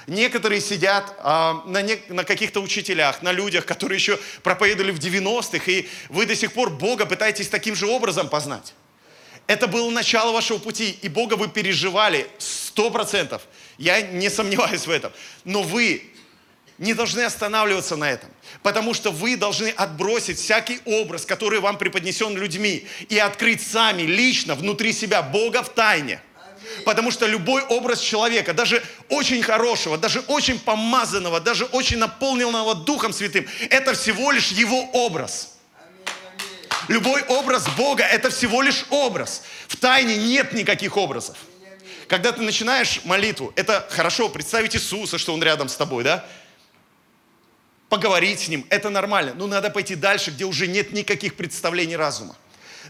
[0.09, 5.71] Некоторые сидят а, на, не, на каких-то учителях, на людях, которые еще проповедовали в 90-х,
[5.71, 8.73] и вы до сих пор Бога пытаетесь таким же образом познать.
[9.47, 13.43] Это было начало вашего пути, и Бога вы переживали сто процентов.
[13.77, 15.13] Я не сомневаюсь в этом.
[15.45, 16.03] Но вы
[16.79, 18.31] не должны останавливаться на этом,
[18.63, 24.55] потому что вы должны отбросить всякий образ, который вам преподнесен людьми, и открыть сами лично
[24.55, 26.23] внутри себя Бога в тайне–
[26.85, 33.13] Потому что любой образ человека, даже очень хорошего, даже очень помазанного, даже очень наполненного Духом
[33.13, 35.55] Святым, это всего лишь его образ.
[36.89, 39.43] Любой образ Бога– это всего лишь образ.
[39.67, 41.37] В тайне нет никаких образов.
[42.07, 46.25] Когда ты начинаешь молитву, это хорошо, представить Иисуса, что Он рядом с тобой, да?
[47.91, 49.35] Поговорить с Ним, это нормально.
[49.35, 52.35] Но надо пойти дальше, где уже нет никаких представлений разума.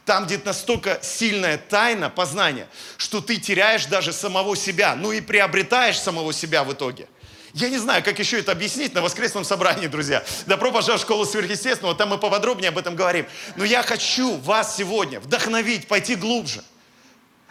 [0.04, 5.98] Там, где настолько сильная тайна познания, что ты теряешь даже самого себя, ну и приобретаешь
[5.98, 7.08] самого себя в итоге.
[7.54, 10.24] Я не знаю, как еще это объяснить на воскресном собрании, друзья.
[10.46, 13.26] Добро пожаловать в школу сверхъестественного, там мы поподробнее об этом говорим.
[13.56, 16.62] Но я хочу вас сегодня вдохновить, пойти глубже.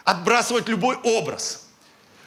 [0.04, 1.66] Отбрасывать любой образ,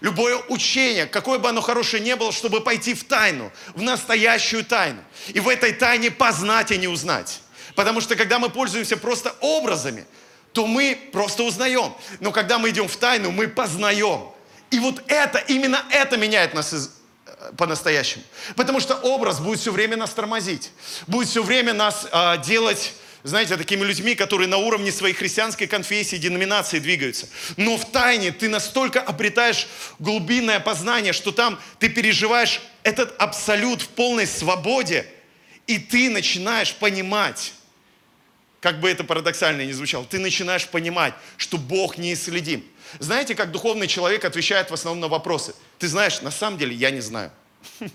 [0.01, 5.01] любое учение, какое бы оно хорошее не было, чтобы пойти в тайну, в настоящую тайну.
[5.29, 7.40] И в этой тайне познать и не узнать.
[7.75, 10.05] Потому что когда мы пользуемся просто образами,
[10.53, 11.93] то мы просто узнаем.
[12.19, 14.31] Но когда мы идем в тайну, мы познаем.
[14.69, 16.91] И вот это, именно это меняет нас из,
[17.25, 18.23] э, по-настоящему.
[18.55, 20.71] Потому что образ будет все время нас тормозить,
[21.07, 26.15] будет все время нас э, делать, знаете, такими людьми, которые на уровне своей христианской конфессии,
[26.15, 27.27] деноминации двигаются.
[27.57, 29.67] Но в тайне ты настолько обретаешь
[29.99, 35.05] глубинное познание, что там ты переживаешь этот абсолют в полной свободе,
[35.67, 37.53] и ты начинаешь понимать,
[38.61, 42.63] как бы это парадоксально ни звучало, ты начинаешь понимать, что Бог неисследим.
[42.99, 45.55] Знаете, как духовный человек отвечает в основном на вопросы?
[45.79, 47.31] Ты знаешь, на самом деле я не знаю.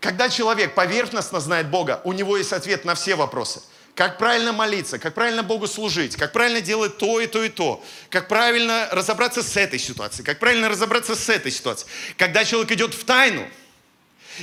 [0.00, 3.60] Когда человек поверхностно знает Бога, у него есть ответ на все вопросы.
[3.96, 7.82] Как правильно молиться, как правильно Богу служить, как правильно делать то и то и то,
[8.10, 11.90] как правильно разобраться с этой ситуацией, как правильно разобраться с этой ситуацией.
[12.16, 13.48] Когда человек идет в тайну,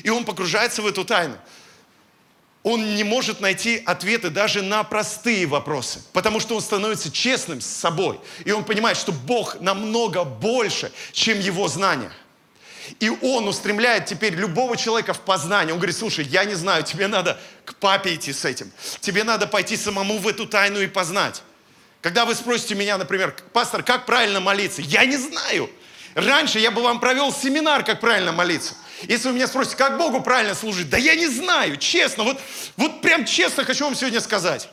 [0.02, 1.38] и он погружается в эту тайну,
[2.64, 7.66] он не может найти ответы даже на простые вопросы, потому что он становится честным с
[7.66, 8.20] собой.
[8.46, 12.12] И он понимает, что Бог намного больше, чем его знания.
[13.00, 15.74] И он устремляет теперь любого человека в познание.
[15.74, 18.72] Он говорит, слушай, я не знаю, тебе надо к папе идти с этим.
[19.02, 21.42] Тебе надо пойти самому в эту тайну и познать.
[22.02, 24.82] Когда вы спросите меня, например, пастор, как правильно молиться?
[24.82, 25.70] Я не знаю.
[26.16, 28.76] Раньше я бы вам провел семинар, как правильно молиться.
[29.08, 32.40] Если вы меня спросите, как Богу правильно служить, да я не знаю, честно, вот,
[32.78, 34.70] вот прям честно хочу вам сегодня сказать.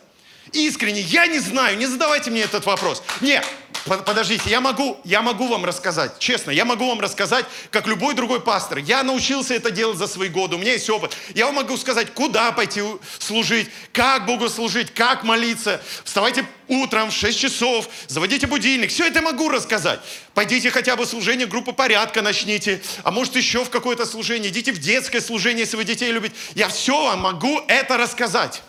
[0.52, 3.02] Искренне, я не знаю, не задавайте мне этот вопрос.
[3.20, 3.46] Нет,
[3.84, 8.40] подождите, я могу, я могу вам рассказать, честно, я могу вам рассказать, как любой другой
[8.40, 8.78] пастор.
[8.78, 11.16] Я научился это делать за свои годы, у меня есть опыт.
[11.34, 12.82] Я вам могу сказать, куда пойти
[13.18, 15.82] служить, как Богу служить, как молиться.
[16.04, 18.90] Вставайте утром в 6 часов, заводите будильник.
[18.90, 20.00] Все это могу рассказать.
[20.34, 24.50] Пойдите хотя бы служение группы порядка начните, а может еще в какое-то служение.
[24.50, 26.34] Идите в детское служение, если вы детей любите.
[26.54, 28.62] Я все вам могу это рассказать.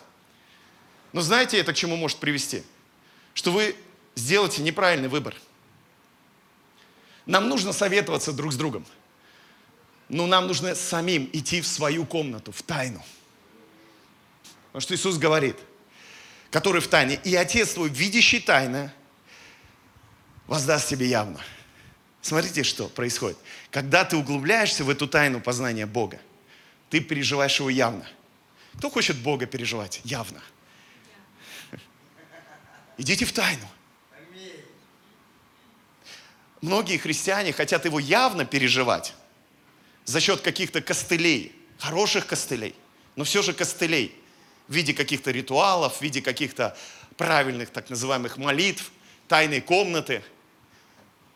[1.14, 2.64] Но знаете, это к чему может привести?
[3.34, 3.76] Что вы
[4.16, 5.36] сделаете неправильный выбор.
[7.26, 8.86] Нам нужно советоваться друг с другом.
[10.10, 13.02] Но нам нужно самим идти в свою комнату, в тайну.
[14.68, 15.58] Потому что Иисус говорит,
[16.50, 18.94] который в тайне, и Отец твой, видящий тайно,
[20.48, 21.40] воздаст тебе явно.
[22.22, 23.38] Смотрите, что происходит.
[23.72, 26.20] Когда ты углубляешься в эту тайну познания Бога,
[26.90, 28.06] ты переживаешь его явно.
[28.78, 30.02] Кто хочет Бога переживать?
[30.04, 30.42] Явно.
[32.98, 33.68] Идите в тайну.
[36.62, 39.14] Многие христиане хотят его явно переживать
[40.06, 42.76] за счет каких-то костылей, хороших костылей,
[43.16, 44.16] но все же костылей
[44.68, 46.78] в виде каких-то ритуалов, в виде каких-то
[47.18, 48.92] правильных так называемых молитв,
[49.28, 50.24] тайной комнаты.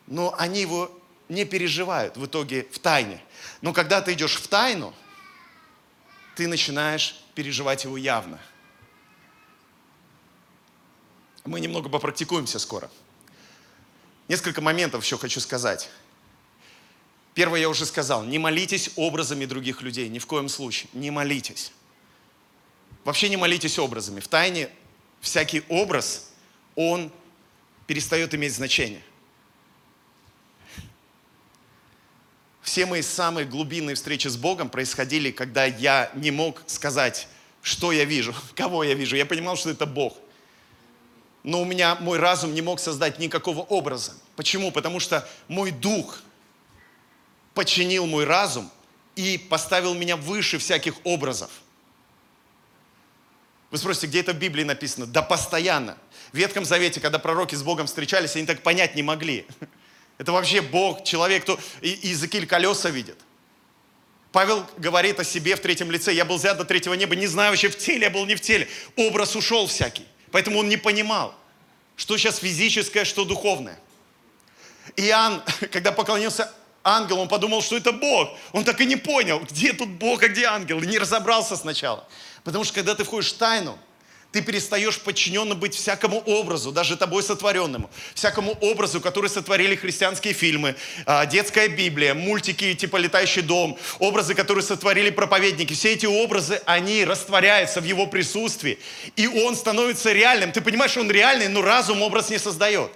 [0.06, 0.96] Но они его
[1.28, 3.20] не переживают в итоге в тайне.
[3.60, 4.94] Но когда ты идешь в тайну,
[6.36, 8.40] ты начинаешь переживать его явно–
[11.46, 12.90] мы немного попрактикуемся скоро.
[14.28, 15.88] Несколько моментов еще хочу сказать.
[17.34, 21.70] Первое я уже сказал, не молитесь образами других людей, ни в коем случае, не молитесь.
[23.04, 24.20] Вообще не молитесь образами.
[24.20, 24.70] В тайне
[25.20, 26.32] всякий образ,
[26.74, 27.12] он
[27.86, 29.02] перестает иметь значение.
[32.62, 37.28] Все мои самые глубинные встречи с Богом происходили, когда я не мог сказать,
[37.62, 39.14] что я вижу, кого я вижу.
[39.14, 40.16] Я понимал, что это Бог
[41.46, 44.14] но у меня мой разум не мог создать никакого образа.
[44.34, 44.72] Почему?
[44.72, 46.18] Потому что мой дух
[47.54, 48.68] подчинил мой разум
[49.14, 51.50] и поставил меня выше всяких образов.
[53.70, 55.06] Вы спросите, где это в Библии написано?
[55.06, 55.96] Да постоянно.
[56.32, 59.46] В Ветхом Завете, когда пророки с Богом встречались, они так понять не могли.
[60.18, 63.18] Это вообще Бог, человек, кто Иезекииль колеса видит.
[64.32, 66.12] Павел говорит о себе в третьем лице.
[66.12, 68.40] Я был взят до третьего неба, не знаю вообще в теле, я был не в
[68.40, 68.66] теле.
[68.96, 70.06] Образ ушел всякий.
[70.36, 71.34] Поэтому он не понимал,
[71.96, 73.78] что сейчас физическое, что духовное.
[74.94, 76.52] Иоанн, когда поклонился
[76.84, 78.28] ангелу, он подумал, что это Бог.
[78.52, 80.82] Он так и не понял, где тут Бог, а где ангел.
[80.82, 82.06] И не разобрался сначала.
[82.44, 83.78] Потому что когда ты входишь в тайну,
[84.32, 90.76] ты перестаешь подчиненно быть всякому образу, даже тобой сотворенному, всякому образу, который сотворили христианские фильмы,
[91.06, 95.72] а, детская Библия, мультики типа «Летающий дом», образы, которые сотворили проповедники.
[95.72, 98.78] Все эти образы, они растворяются в его присутствии,
[99.16, 100.52] и он становится реальным.
[100.52, 102.90] Ты понимаешь, он реальный, но разум образ не создает.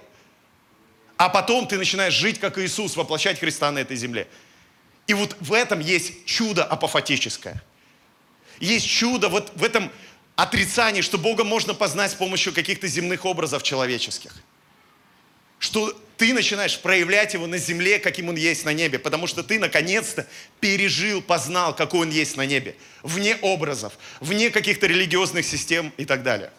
[1.17, 4.27] А потом ты начинаешь жить, как Иисус, воплощать Христа на этой земле.
[5.07, 7.61] И вот в этом есть чудо апофатическое.
[8.59, 9.91] Есть чудо вот в этом
[10.41, 14.33] отрицание, что Бога можно познать с помощью каких-то земных образов человеческих.
[15.59, 19.59] Что ты начинаешь проявлять его на земле, каким он есть на небе, потому что ты
[19.59, 20.27] наконец-то
[20.59, 22.75] пережил, познал, какой он есть на небе.
[23.03, 26.51] Вне образов, вне каких-то религиозных систем и так далее.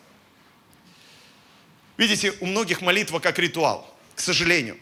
[1.96, 4.78] Видите, у многих молитва как ритуал, к сожалению.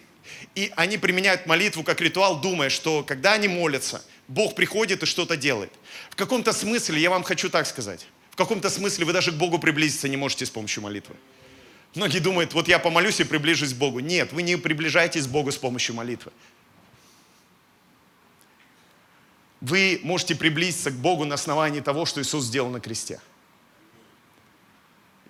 [0.55, 5.37] И они применяют молитву как ритуал, думая, что когда они молятся, Бог приходит и что-то
[5.37, 5.73] делает.
[6.11, 10.09] В каком-то смысле я вам хочу так сказать каком-то смысле вы даже к Богу приблизиться
[10.09, 11.17] не можете с помощью молитвы.
[11.95, 14.01] Многие думают, вот я помолюсь и приближусь к Богу.
[14.01, 16.33] Нет, вы не приближаетесь к Богу с помощью молитвы.
[19.61, 23.21] Вы можете приблизиться к Богу на основании того, что Иисус сделал на кресте.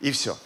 [0.01, 0.39] И все.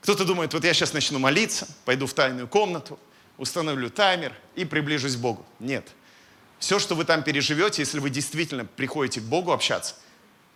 [0.00, 2.98] Кто-то думает, вот я сейчас начну молиться, пойду в тайную комнату,
[3.36, 5.44] установлю таймер и приближусь к Богу.
[5.58, 5.86] Нет.
[6.58, 9.94] Все, что вы там переживете, если вы действительно приходите к Богу общаться,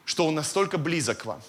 [0.05, 1.41] что Он настолько близок к вам,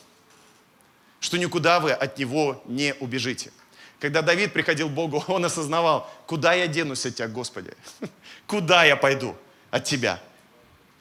[1.20, 3.52] что никуда вы от Него не убежите.
[4.00, 7.74] Когда Давид приходил к Богу, он осознавал, куда я денусь от Тебя, Господи?
[8.48, 9.36] Куда я пойду
[9.72, 10.22] от Тебя?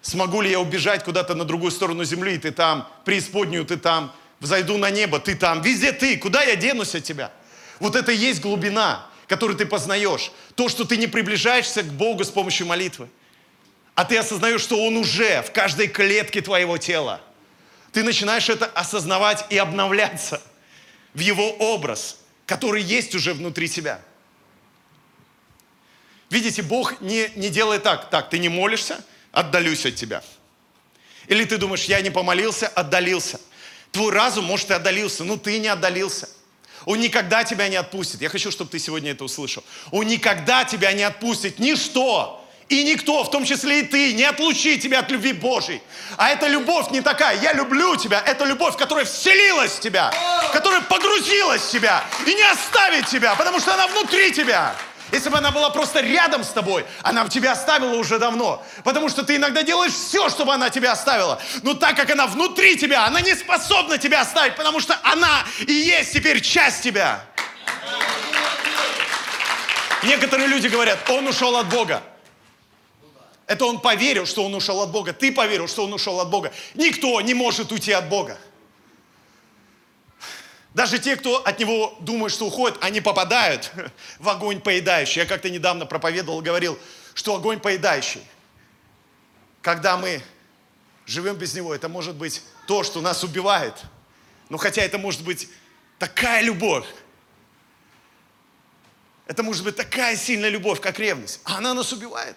[0.03, 4.78] Смогу ли я убежать куда-то на другую сторону земли, ты там, преисподнюю ты там, взойду
[4.78, 7.32] на небо, ты там, везде ты, куда я денусь от Тебя?
[7.80, 10.30] Вот это и есть глубина, которую ты познаешь.
[10.55, 13.09] То, что ты не приближаешься к Богу с помощью молитвы
[13.95, 17.20] а ты осознаешь, что Он уже в каждой клетке твоего тела.
[17.93, 20.40] Ты начинаешь это осознавать и обновляться
[21.14, 24.01] в Его образ, который есть уже внутри тебя.
[26.30, 30.22] Видите, Бог не, не делает так, так, ты не молишься, отдалюсь от тебя.
[31.26, 33.38] Или ты думаешь, я не помолился, отдалился.
[33.90, 36.30] Твой разум, может, и отдалился, но ты не отдалился.
[36.86, 38.22] Он никогда тебя не отпустит.
[38.22, 39.62] Я хочу, чтобы ты сегодня это услышал.
[39.90, 41.59] Он никогда тебя не отпустит.
[41.59, 42.41] Ничто
[42.80, 45.82] и никто, в том числе и ты, не отлучит тебя от любви Божьей.
[46.16, 47.40] А эта любовь не такая.
[47.40, 48.22] Я люблю тебя.
[48.24, 50.12] Это любовь, которая вселилась в тебя,
[50.52, 54.74] которая погрузилась в тебя и не оставит тебя, потому что она внутри тебя.
[55.10, 58.64] Если бы она была просто рядом с тобой, она бы тебя оставила уже давно.
[58.82, 61.38] Потому что ты иногда делаешь все, чтобы она тебя оставила.
[61.62, 65.72] Но так как она внутри тебя, она не способна тебя оставить, потому что она и
[65.72, 67.22] есть теперь часть тебя.
[70.02, 72.02] Некоторые люди говорят, он ушел от Бога.
[73.53, 75.12] Это он поверил, что он ушел от Бога.
[75.12, 76.55] Ты поверил, что он ушел от Бога.
[76.72, 78.38] Никто не может уйти от Бога.
[80.72, 83.70] Даже те, кто от него думает, что уходит, они попадают
[84.18, 85.20] в огонь поедающий.
[85.20, 86.78] Я как-то недавно проповедовал, говорил,
[87.12, 88.22] что огонь поедающий.
[89.61, 90.22] Когда мы
[91.05, 93.74] живем без него, это может быть то, что нас убивает.
[94.48, 95.50] Но хотя это может быть
[95.98, 96.86] такая любовь.
[99.26, 101.40] Это может быть такая сильная любовь, как ревность.
[101.44, 102.34] А она нас убивает.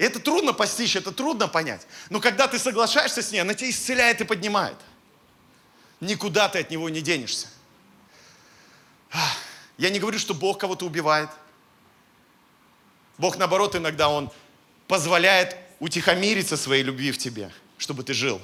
[0.00, 1.86] Это трудно постичь, это трудно понять.
[2.08, 4.78] Но когда ты соглашаешься с ней, она тебя исцеляет и поднимает.
[6.00, 7.48] Никуда ты от него не денешься.
[9.76, 11.28] Я не говорю, что Бог кого-то убивает.
[13.18, 14.32] Бог, наоборот, иногда Он
[14.88, 18.40] позволяет утихомириться своей любви в тебе, чтобы ты жил.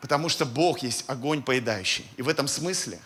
[0.00, 2.06] Потому что Бог есть огонь поедающий.
[2.16, 3.00] И в этом смысле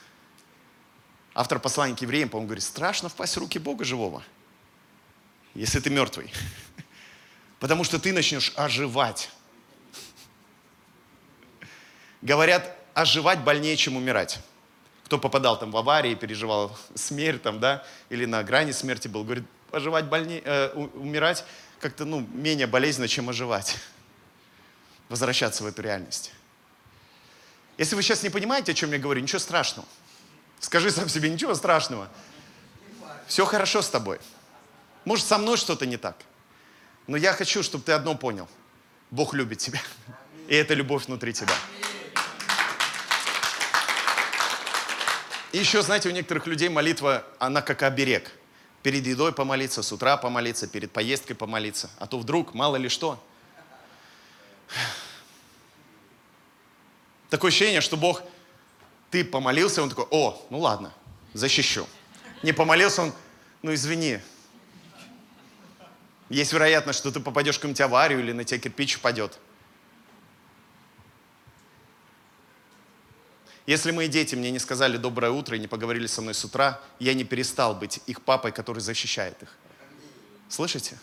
[1.33, 4.23] автор послания к евреям, по-моему, говорит, страшно впасть в руки Бога живого–
[5.55, 6.33] если ты мертвый.
[7.61, 9.31] Потому что ты начнешь оживать.
[12.23, 14.41] Говорят, оживать больнее, чем умирать.
[15.05, 19.45] Кто попадал там в аварии, переживал смерть там, да, или на грани смерти был, говорит,
[19.71, 21.45] оживать больнее, э, умирать
[21.81, 23.77] как-то, ну, менее болезненно, чем оживать.
[25.11, 26.33] Возвращаться в эту реальность.
[27.77, 29.87] Если вы сейчас не понимаете, о чем я говорю, ничего страшного.
[30.61, 32.09] Скажи сам себе, ничего страшного.
[33.27, 34.19] Все хорошо с тобой.
[35.05, 36.17] Может, со мной что-то не так.
[37.07, 38.49] Но я хочу, чтобы ты одно понял.
[39.11, 39.81] Бог любит тебя.
[40.49, 41.55] И это любовь внутри тебя.
[45.53, 48.33] И еще, знаете, у некоторых людей молитва, она как оберег.
[48.83, 51.91] Перед едой помолиться, с утра помолиться, перед поездкой помолиться.
[51.99, 53.23] А то вдруг, мало ли что.
[57.31, 58.23] Такое ощущение, что Бог,
[59.11, 60.93] ты помолился, он такой, о, ну ладно,
[61.35, 61.87] защищу.
[62.43, 63.13] Не помолился он,
[63.63, 64.19] ну извини,
[66.35, 69.39] есть вероятность, что ты попадешь в какую-нибудь аварию или на тебя кирпич упадет.
[73.67, 76.81] Если мои дети мне не сказали доброе утро и не поговорили со мной с утра,
[76.99, 79.57] я не перестал быть их папой, который защищает их.
[80.49, 80.99] Слышите?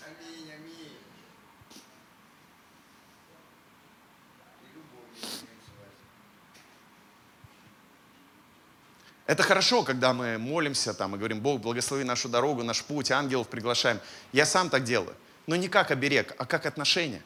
[9.32, 13.48] Это хорошо, когда мы молимся там и говорим, Бог, благослови нашу дорогу, наш путь, ангелов
[13.48, 14.02] приглашаем.
[14.34, 15.16] Я сам так делаю.
[15.48, 17.22] Но не как оберег, а как отношение.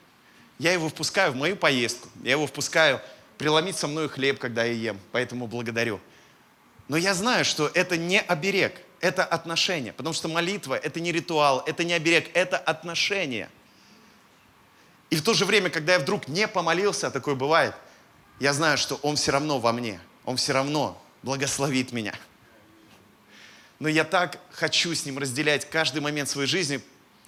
[0.59, 2.07] Я его впускаю в мою поездку.
[2.21, 3.01] Я его впускаю
[3.39, 4.99] преломить со мной хлеб, когда я ем.
[5.11, 5.99] Поэтому благодарю.
[6.89, 9.91] Но я знаю, что это не оберег, это отношение.
[9.91, 13.49] Потому что молитва– это не ритуал, это не оберег, это отношение.
[15.09, 17.73] И в то же время, когда я вдруг не помолился, а такое бывает,
[18.39, 19.99] я знаю, что Он все равно во мне.
[20.23, 22.13] Он все равно благословит меня.
[23.79, 26.79] Но я так хочу с Ним разделять каждый момент своей жизни,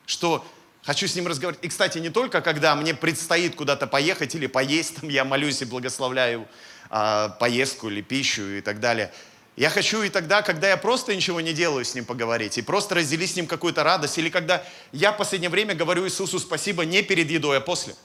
[0.06, 0.48] что
[0.84, 1.66] хочу с Ним разговаривать.
[1.66, 5.66] И, кстати, не только когда мне предстоит куда-то поехать или поесть, там я молюсь и
[5.66, 6.48] благословляю
[6.89, 9.12] а, поездку или пищу и так далее.
[9.56, 12.93] Я хочу и тогда, когда я просто ничего не делаю с Ним поговорить, и просто
[12.93, 17.02] разделить с Ним какую-то радость, или когда я в последнее время говорю Иисусу спасибо не
[17.02, 17.95] перед едой, а после.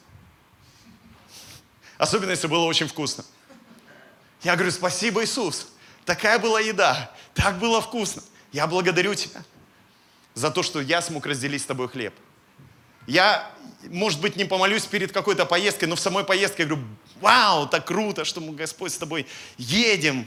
[1.99, 3.25] Особенно, если было очень вкусно.
[4.43, 5.69] Я говорю, спасибо, Иисус.
[6.05, 8.23] Такая была еда, так было вкусно.
[8.53, 9.43] Я благодарю Тебя
[10.35, 12.15] за то, что я смог разделить с тобой хлеб.
[13.07, 13.51] Я,
[13.89, 16.87] может быть, не помолюсь перед какой-то поездкой, но в самой поездке я говорю,
[17.21, 19.27] вау, так круто, что мы, Господь, с тобой
[19.57, 20.27] едем.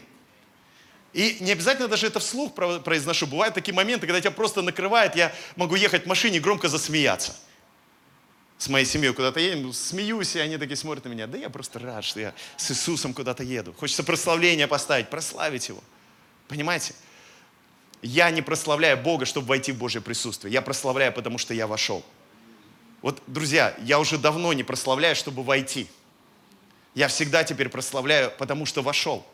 [1.14, 3.26] И не обязательно даже это вслух произношу.
[3.28, 7.36] Бывают такие моменты, когда тебя просто накрывает, я могу ехать в машине и громко засмеяться
[8.58, 11.28] с моей семьей куда-то едем, смеюсь, и они такие смотрят на меня.
[11.28, 13.74] Да я просто рад, что я с Иисусом куда-то еду.
[13.74, 15.84] Хочется прославление поставить, прославить Его.
[16.48, 16.94] Понимаете?
[18.02, 20.54] Я не прославляю Бога, чтобы войти в Божье присутствие.
[20.54, 22.06] Я прославляю, потому что я вошел.
[23.02, 25.88] Вот, друзья, я уже давно не прославляю, чтобы войти.
[26.94, 29.26] Я всегда теперь прославляю, потому что вошел.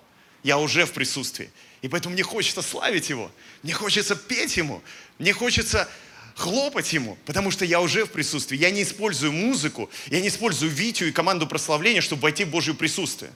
[0.42, 1.52] Я уже в присутствии.
[1.82, 3.32] И поэтому мне хочется славить Его.
[3.62, 4.82] Мне хочется петь Ему.
[5.20, 5.88] Мне хочется
[6.36, 8.58] хлопать ему, потому что я уже в присутствии.
[8.58, 12.74] Я не использую музыку, я не использую Витю и команду прославления, чтобы войти в Божье
[12.74, 13.32] присутствие.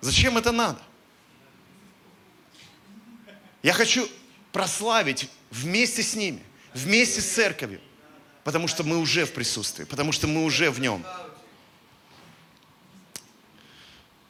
[0.00, 0.80] Зачем это надо?
[3.62, 4.08] Я хочу
[4.52, 6.42] прославить вместе с ними,
[6.74, 7.80] вместе с церковью,
[8.44, 11.04] потому что мы уже в присутствии, потому что мы уже в нем.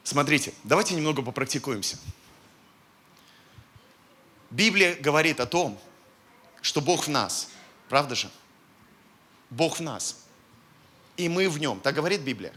[0.03, 1.97] Смотрите, давайте немного попрактикуемся.
[4.49, 5.79] Библия говорит о том,
[6.61, 7.49] что Бог в нас.
[7.89, 8.29] Правда же?
[9.49, 10.23] Бог в нас.
[11.15, 11.79] И мы в нем.
[11.79, 12.53] Так говорит Библия.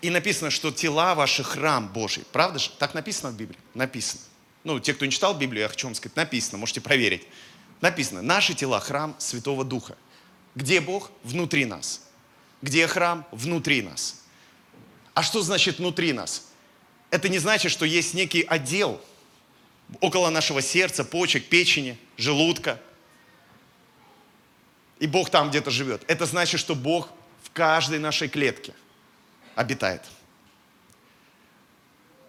[0.00, 2.24] И написано, что тела ваши храм Божий.
[2.32, 2.70] Правда же?
[2.78, 3.58] Так написано в Библии?
[3.74, 4.22] Написано.
[4.64, 7.26] Ну, те, кто не читал Библию, я хочу вам сказать, написано, можете проверить.
[7.80, 9.96] Написано, наши тела храм Святого Духа.
[10.54, 11.10] Где Бог?
[11.24, 12.02] Внутри нас.
[12.62, 13.26] Где храм?
[13.32, 14.22] Внутри нас.
[15.14, 16.48] А что значит внутри нас?
[17.10, 19.00] Это не значит, что есть некий отдел
[20.00, 22.80] около нашего сердца, почек, печени, желудка.
[25.02, 26.04] И Бог там где-то живет.
[26.06, 27.08] Это значит, что Бог
[27.42, 28.72] в каждой нашей клетке
[29.56, 30.00] обитает.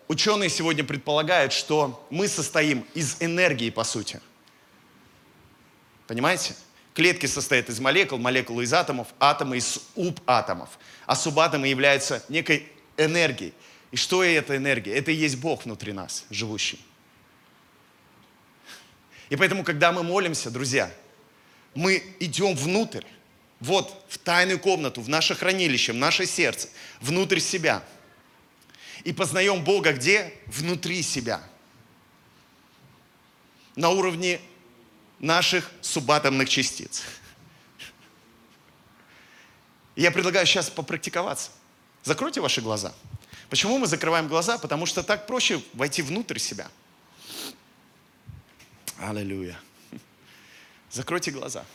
[0.07, 4.19] Ученые сегодня предполагают, что мы состоим из энергии, по сути.
[6.07, 6.55] Понимаете?
[6.95, 10.79] Клетки состоят из молекул, молекулы из атомов, атомы из субатомов.
[11.05, 13.53] А субатомы являются некой энергией.
[13.91, 14.95] И что это энергия?
[14.95, 16.83] Это и есть Бог внутри нас, живущий.
[19.29, 20.91] И поэтому, когда мы молимся, друзья,
[21.75, 23.03] мы идем внутрь,
[23.59, 26.69] вот в тайную комнату, в наше хранилище, в наше сердце,
[26.99, 27.83] внутрь себя.
[29.03, 30.33] И познаем Бога где?
[30.47, 31.41] Внутри себя.
[33.75, 34.39] На уровне
[35.19, 37.03] наших субатомных частиц.
[39.95, 41.51] Я предлагаю сейчас попрактиковаться.
[42.03, 42.93] Закройте ваши глаза.
[43.49, 44.57] Почему мы закрываем глаза?
[44.57, 46.69] Потому что так проще войти внутрь себя.
[48.97, 49.59] Аллилуйя.
[50.93, 51.65] Закройте глаза.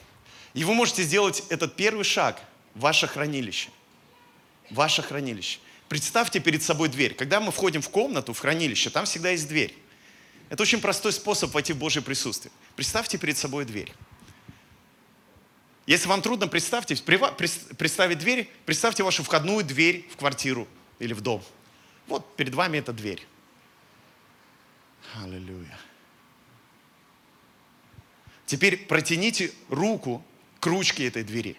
[0.54, 2.40] И вы можете сделать этот первый шаг
[2.74, 3.68] в ваше хранилище.
[4.70, 5.58] Ваше хранилище.
[5.88, 7.14] Представьте перед собой дверь.
[7.14, 9.76] Когда мы входим в комнату, в хранилище, там всегда есть дверь.
[10.50, 12.52] Это очень простой способ войти в Божье присутствие.
[12.76, 13.92] Представьте перед собой дверь.
[15.86, 20.68] Если вам трудно представьте, представить дверь, представьте вашу входную дверь в квартиру
[21.00, 21.42] или в дом.
[22.06, 23.26] Вот перед вами эта дверь.
[25.16, 25.76] Аллилуйя.
[28.48, 30.24] Теперь протяните руку
[30.58, 31.54] к ручке этой двери.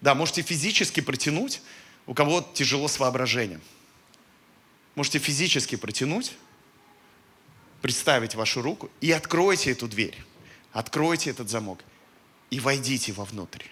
[0.00, 1.60] Да, можете физически протянуть,
[2.06, 3.60] у кого тяжело с воображением.
[4.94, 6.36] Можете физически протянуть,
[7.82, 10.16] представить вашу руку и откройте эту дверь.
[10.70, 11.82] Откройте этот замок
[12.50, 13.64] и войдите вовнутрь.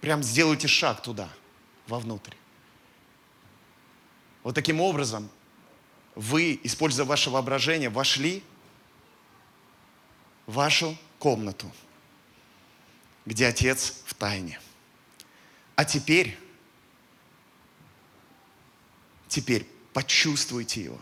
[0.00, 1.28] Прям сделайте шаг туда,
[1.88, 2.36] вовнутрь.
[4.44, 5.28] Вот таким образом
[6.14, 8.42] вы, используя ваше воображение, вошли
[10.46, 11.70] в вашу комнату,
[13.24, 14.60] где Отец в тайне.
[15.74, 16.38] А теперь,
[19.28, 21.00] теперь почувствуйте Его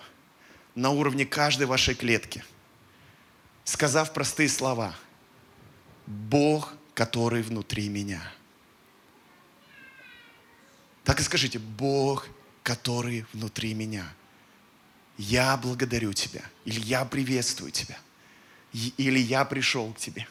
[0.74, 2.44] на уровне каждой вашей клетки,
[3.64, 4.94] сказав простые слова.
[6.06, 8.20] Бог, который внутри меня.
[11.04, 12.28] Так и скажите, Бог,
[12.62, 14.12] который внутри меня–
[15.20, 17.98] я благодарю тебя, или я приветствую тебя,
[18.72, 20.26] или я пришел к тебе.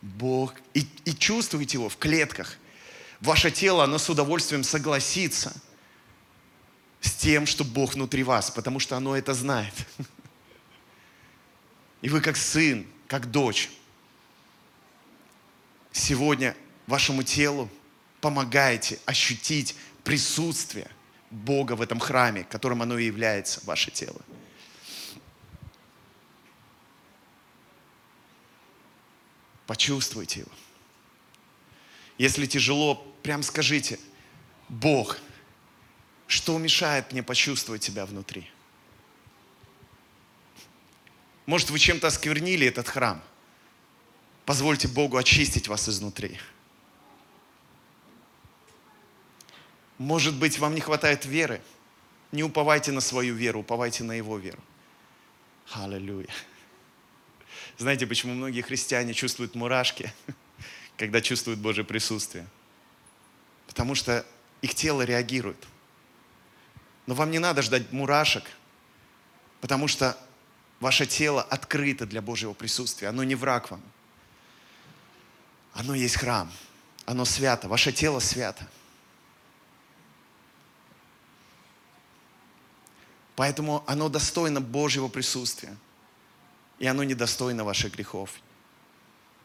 [0.00, 2.56] Бог, и, и чувствуете его в клетках.
[3.20, 5.52] Ваше тело, оно с удовольствием согласится
[7.00, 9.74] с тем, что Бог внутри вас, потому что оно это знает.
[12.00, 13.70] И вы как сын, как дочь,
[15.90, 17.68] сегодня вашему телу
[18.20, 20.88] помогаете ощутить присутствие
[21.36, 24.20] Бога в этом храме, которым оно и является, ваше тело.
[29.66, 30.50] Почувствуйте его.
[32.16, 33.98] Если тяжело, прям скажите,
[34.68, 35.18] Бог,
[36.26, 38.50] что мешает мне почувствовать тебя внутри?
[41.44, 43.22] Может, вы чем-то осквернили этот храм?
[44.46, 46.40] Позвольте Богу очистить вас изнутри.
[49.98, 51.60] Может быть, вам не хватает веры.
[52.32, 54.62] Не уповайте на свою веру, уповайте на Его веру.
[55.72, 56.28] Аллилуйя.
[57.78, 60.12] Знаете, почему многие христиане чувствуют мурашки,
[60.96, 62.46] когда чувствуют Божье присутствие?
[63.66, 64.24] Потому что
[64.62, 65.66] их тело реагирует.
[67.06, 68.44] Но вам не надо ждать мурашек,
[69.60, 70.18] потому что
[70.80, 73.08] ваше тело открыто для Божьего присутствия.
[73.08, 73.82] Оно не враг вам.
[75.72, 76.50] Оно есть храм.
[77.04, 77.68] Оно свято.
[77.68, 78.66] Ваше тело свято.
[83.36, 85.76] Поэтому оно достойно Божьего присутствия.
[86.78, 88.30] И оно недостойно ваших грехов.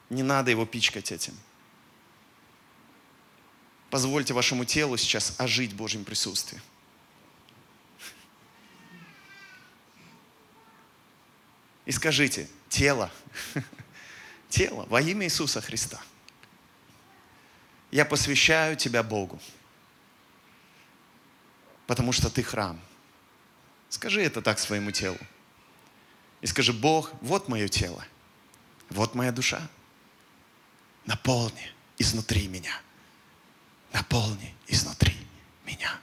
[0.10, 1.38] Не надо его пичкать этим.
[3.90, 6.62] Позвольте вашему телу сейчас ожить в Божьем присутствии.
[11.86, 13.12] И скажите, тело,
[14.50, 16.00] тело во имя Иисуса Христа,
[17.90, 19.42] я посвящаю тебя Богу,
[21.88, 22.80] потому что ты храм.
[23.92, 25.20] Скажи это так своему телу.
[26.42, 28.04] И скажи, Бог, вот мое тело,
[28.90, 29.70] вот моя душа.
[31.06, 32.82] Наполни изнутри меня–
[33.94, 35.16] наполни изнутри
[35.66, 36.00] меня.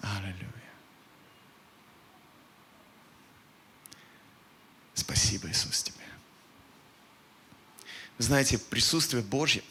[0.00, 0.45] Аллилуйя.
[5.06, 6.04] Спасибо, Иисус, тебе.
[8.18, 9.62] Знаете, присутствие Божье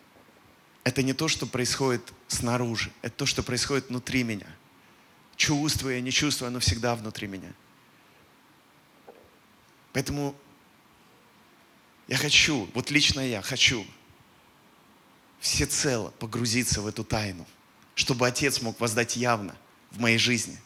[0.84, 4.46] –это не то, что происходит снаружи, это то, что происходит внутри меня.
[5.36, 7.50] Чувствуя, не чувствуя, оно всегда внутри меня.
[9.94, 10.36] Поэтому
[12.08, 13.86] я хочу, вот лично я хочу
[15.40, 17.46] всецело погрузиться в эту тайну,
[17.94, 19.56] чтобы Отец мог воздать явно
[19.90, 20.58] в моей жизни.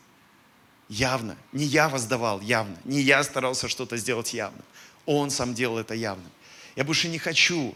[0.93, 1.39] Явно.
[1.53, 4.61] Не я воздавал явно, не я старался что-то сделать явно.
[5.07, 6.31] Он сам делал это явно.
[6.77, 7.75] Я больше не хочу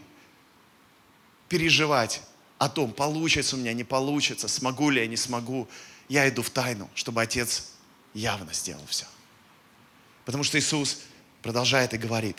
[1.49, 2.21] переживать
[2.59, 5.67] о том, получится у меня, не получится, смогу ли я, не смогу.
[6.07, 7.71] Я иду в тайну, чтобы Отец
[8.13, 9.07] явно сделал все.
[10.23, 11.01] Потому что Иисус
[11.41, 12.37] продолжает и говорит.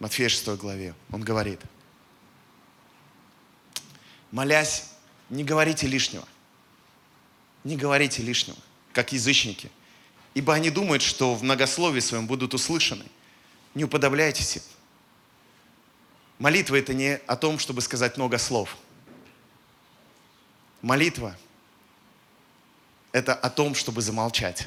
[0.00, 1.60] Матфея 6 главе Он говорит.
[4.32, 4.90] Молясь,
[5.30, 6.26] не говорите лишнего.
[7.62, 8.58] Не говорите лишнего,
[8.92, 9.70] как язычники.
[10.34, 13.04] Ибо они думают, что в многословии своем будут услышаны.
[13.74, 14.62] Не уподобляйтесь им.
[16.38, 18.76] Молитва– это не о том, чтобы сказать много слов.
[20.80, 21.36] Молитва–
[23.12, 24.66] это о том, чтобы замолчать.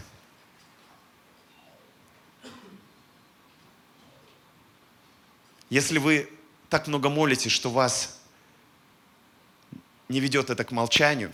[5.70, 6.30] Если вы
[6.70, 8.20] так много молитесь, что вас
[10.08, 11.34] не ведет это к молчанию,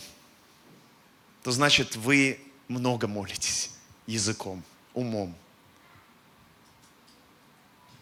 [1.43, 2.39] то значит вы
[2.71, 3.71] много молитесь
[4.07, 4.63] языком,
[4.93, 5.35] умом.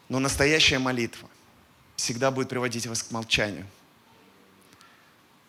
[0.07, 1.29] Но настоящая молитва–
[1.99, 3.67] всегда будет приводить вас к молчанию.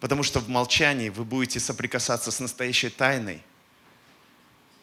[0.01, 3.43] Потому что в молчании вы будете соприкасаться с настоящей тайной,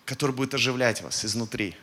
[0.05, 1.75] которая будет оживлять вас изнутри.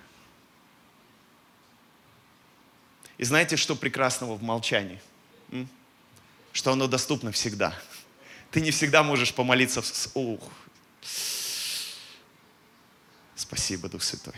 [3.19, 5.01] И знаете, что прекрасного в молчании?
[6.53, 7.79] Что оно доступно всегда.
[8.51, 9.83] Ты не всегда можешь помолиться.
[10.15, 10.51] Ух.
[13.37, 14.35] Спасибо, Дух Святой.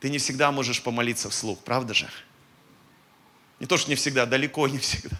[0.00, 2.08] Ты не всегда можешь помолиться вслух, правда же?
[3.58, 5.18] Не то, что не всегда, далеко не всегда.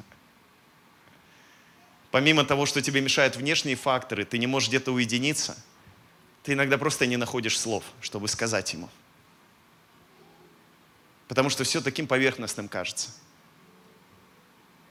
[2.11, 5.57] Помимо того, что тебе мешают внешние факторы, ты не можешь где-то уединиться,
[6.43, 8.89] ты иногда просто не находишь слов, чтобы сказать ему.
[11.27, 13.11] Потому что все таким поверхностным кажется.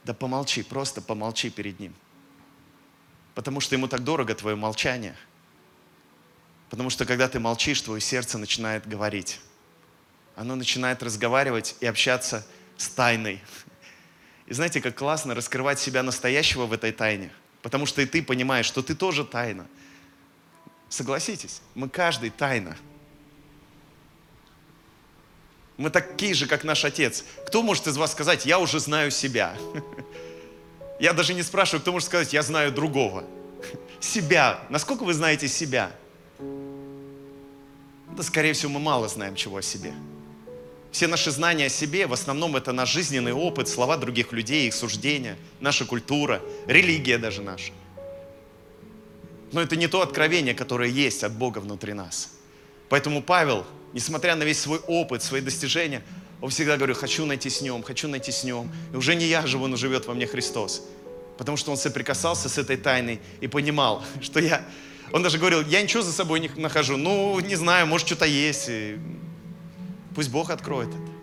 [0.03, 1.95] Да помолчи, просто помолчи перед ним.
[3.34, 5.16] Потому что ему так дорого твое молчание.
[6.70, 9.39] Потому что когда ты молчишь, твое сердце начинает говорить.
[10.36, 12.45] Оно начинает разговаривать и общаться
[12.78, 13.41] с тайной.
[14.45, 17.32] И знаете, как классно раскрывать себя настоящего в этой тайне.
[17.61, 19.68] Потому что и ты понимаешь, что ты тоже тайна.
[20.89, 22.78] Согласитесь, мы каждый тайна.
[25.76, 27.24] Мы такие же, как наш Отец.
[27.45, 29.55] Кто может из вас сказать, я уже знаю себя?
[30.99, 33.24] Я даже не спрашиваю, кто может сказать, я знаю другого.
[33.99, 34.59] Себя.
[34.70, 35.91] Насколько вы знаете себя?
[38.16, 39.93] Да, скорее всего, мы мало знаем чего о себе.
[40.91, 44.74] Все наши знания о себе, в основном это наш жизненный опыт, слова других людей, их
[44.74, 47.72] суждения, наша культура, религия даже наша.
[49.51, 52.32] Но это не то откровение, которое есть от Бога внутри нас.
[52.89, 56.03] Поэтому Павел, несмотря на весь свой опыт, свои достижения,
[56.41, 58.72] он всегда говорит, хочу найти с нем, хочу найти с нем.
[58.93, 60.84] И уже не я живу, но живет во мне Христос.
[61.38, 64.66] Потому что он соприкасался с этой тайной и понимал, что я...
[65.12, 66.97] Он даже говорил, я ничего за собой не нахожу.
[66.97, 68.70] Ну, не знаю, может, что-то есть.
[70.16, 71.18] Пусть Бог откроет это.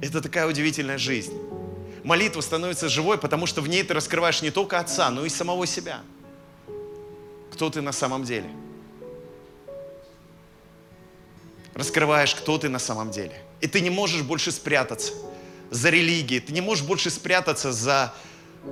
[0.00, 1.32] Это такая удивительная жизнь.
[2.02, 5.66] Молитва становится живой, потому что в ней ты раскрываешь не только Отца, но и самого
[5.66, 6.00] себя.
[7.52, 8.48] Кто ты на самом деле.
[11.74, 13.40] Раскрываешь, кто ты на самом деле.
[13.60, 15.12] И ты не можешь больше спрятаться
[15.70, 18.14] за религией, ты не можешь больше спрятаться за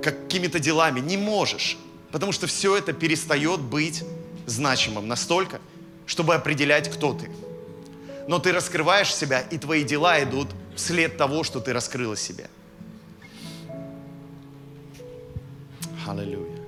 [0.03, 0.99] какими-то делами.
[0.99, 1.77] Не можешь.
[2.11, 4.03] Потому что все это перестает быть
[4.45, 5.59] значимым настолько,
[6.05, 7.29] чтобы определять, кто ты
[8.29, 12.47] но ты раскрываешь себя, и твои дела идут вслед того, что ты раскрыла себе.
[16.07, 16.59] Аллилуйя.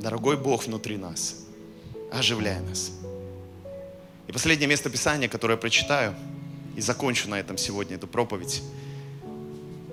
[0.00, 1.46] Дорогой Бог внутри нас,
[2.10, 2.90] оживляй нас.
[4.26, 6.16] И последнее место Писания, которое я прочитаю,
[6.74, 8.64] и закончу на этом сегодня эту проповедь.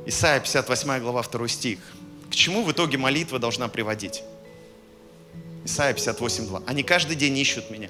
[0.03, 1.77] Исайя 58 глава 2 стих.
[2.31, 4.23] К чему в итоге молитва должна приводить?
[5.63, 6.63] Исайя 58.2.
[6.65, 7.89] Они каждый день ищут меня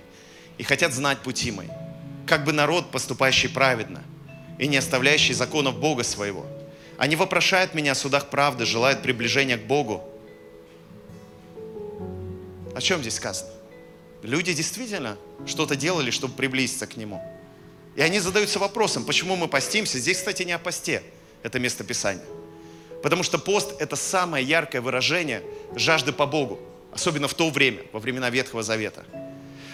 [0.58, 1.70] и хотят знать пути мои,
[2.28, 4.04] как бы народ, поступающий праведно
[4.60, 6.46] и не оставляющий законов Бога своего.
[6.98, 10.04] Они вопрошают меня о судах правды, желают приближения к Богу.
[12.76, 13.50] О чем здесь сказано?
[14.22, 17.24] Люди действительно что-то делали, чтобы приблизиться к Нему.
[17.96, 19.98] И они задаются вопросом, почему мы постимся.
[19.98, 21.04] Здесь, кстати, не о посте,
[21.44, 22.26] это место Писания.
[23.04, 25.42] Потому что пост– это самое яркое выражение
[25.76, 26.60] жажды по Богу,
[26.92, 29.04] особенно в то время, во времена Ветхого Завета.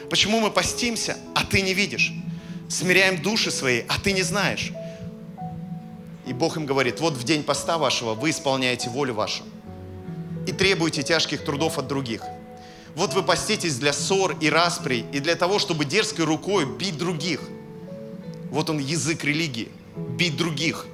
[0.09, 2.11] Почему мы постимся, а ты не видишь?
[2.69, 4.71] Смиряем души свои, а ты не знаешь.
[6.25, 9.43] И Бог им говорит, вот в день поста вашего вы исполняете волю вашу
[10.45, 12.21] и требуете тяжких трудов от других.
[12.95, 17.41] Вот вы поститесь для ссор и расприй, и для того, чтобы дерзкой рукой бить других.
[18.49, 20.85] Вот он язык религии, бить других.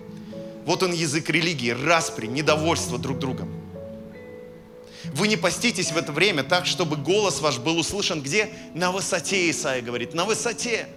[0.65, 3.49] Вот он язык религии, распри, недовольство друг другом.
[5.13, 8.49] Вы не поститесь в это время так, чтобы голос ваш был услышан где?
[8.73, 10.87] На высоте, Исаия говорит, на высоте.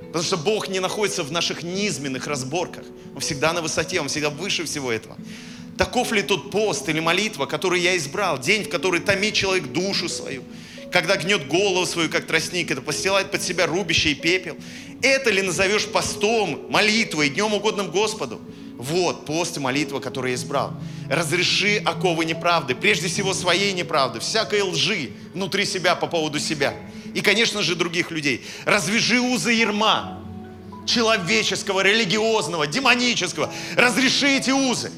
[0.00, 2.84] Потому что Бог не находится в наших низменных разборках.
[3.14, 5.16] Он всегда на высоте, Он всегда выше всего этого.
[5.76, 8.38] Таков ли тот пост или молитва, который я избрал?
[8.38, 10.42] День, в который томит человек душу свою,
[10.92, 14.56] когда гнет голову свою, как тростник, это постилает под себя рубище и пепел.
[15.02, 18.40] Это ли назовешь постом, молитвой, днем угодным Господу?
[18.76, 20.74] Вот пост и молитва, который я избрал.
[21.08, 26.74] Разреши оковы неправды, прежде всего своей неправды, всякой лжи внутри себя по поводу себя.
[27.14, 28.44] И, конечно же, других людей.
[28.64, 30.22] Развяжи узы ерма
[30.86, 33.52] человеческого, религиозного, демонического.
[33.76, 34.92] Разреши эти узы.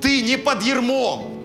[0.00, 1.42] Ты не под ермом.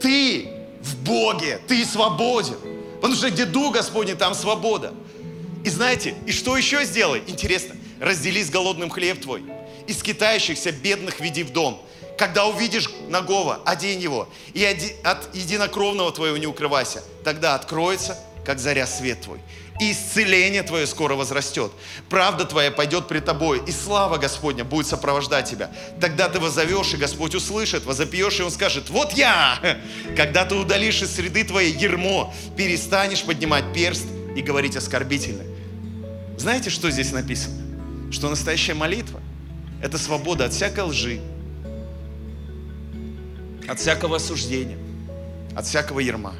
[0.00, 0.48] Ты
[0.82, 1.60] в Боге.
[1.66, 2.56] Ты свободен.
[3.00, 4.94] Потому что где Дух Господень, там свобода.
[5.64, 7.22] И знаете, и что еще сделай?
[7.26, 9.44] Интересно, раздели с голодным хлеб твой.
[9.86, 11.82] Из китающихся бедных веди в дом.
[12.16, 14.28] Когда увидишь нагого, одень его.
[14.52, 14.64] И
[15.04, 17.02] от единокровного твоего не укрывайся.
[17.24, 19.40] Тогда откроется, как заря свет твой
[19.78, 21.70] и исцеление твое скоро возрастет.
[22.08, 25.70] Правда твоя пойдет при тобой, и слава Господня будет сопровождать тебя.
[26.00, 29.78] Тогда ты возовешь, и Господь услышит, возопьешь, и Он скажет, вот я!
[30.16, 35.44] Когда ты удалишь из среды твоей ермо, перестанешь поднимать перст и говорить оскорбительно.
[36.36, 37.56] Знаете, что здесь написано?
[38.10, 39.20] Что настоящая молитва–
[39.82, 41.20] это свобода от всякой лжи,
[43.68, 44.78] от всякого осуждения,
[45.54, 46.34] от всякого ерма.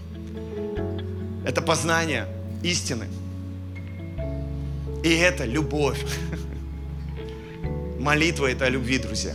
[1.45, 2.27] Это познание
[2.63, 3.07] истины–
[5.03, 6.05] и это любовь.
[7.99, 9.35] Молитва– это о любви, друзья.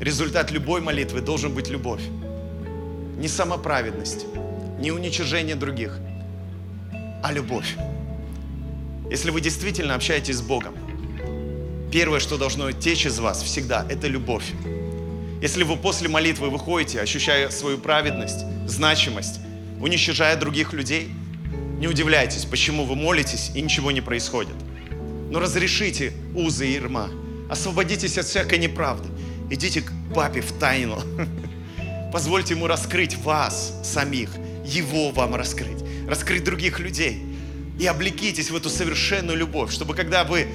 [0.00, 2.02] Результат любой молитвы должен быть любовь.
[3.18, 4.26] Не самоправедность,
[4.78, 5.98] не уничижение других,
[7.22, 7.76] а любовь.
[9.10, 10.74] Если вы действительно общаетесь с Богом,
[11.92, 14.50] первое, что должно течь из вас всегда, это любовь.
[15.40, 19.40] Если вы после молитвы выходите, ощущая свою праведность, значимость,
[19.80, 21.10] уничижая других людей,
[21.78, 24.56] не удивляйтесь, почему вы молитесь и ничего не происходит–
[25.34, 27.10] но разрешите узы Ирма.
[27.50, 29.08] Освободитесь от всякой неправды.
[29.50, 31.00] Идите к папе в тайну.
[32.12, 34.30] Позвольте ему раскрыть вас самих,
[34.64, 37.20] его вам раскрыть, раскрыть других людей.
[37.80, 40.46] И облекитесь в эту совершенную любовь, чтобы когда вы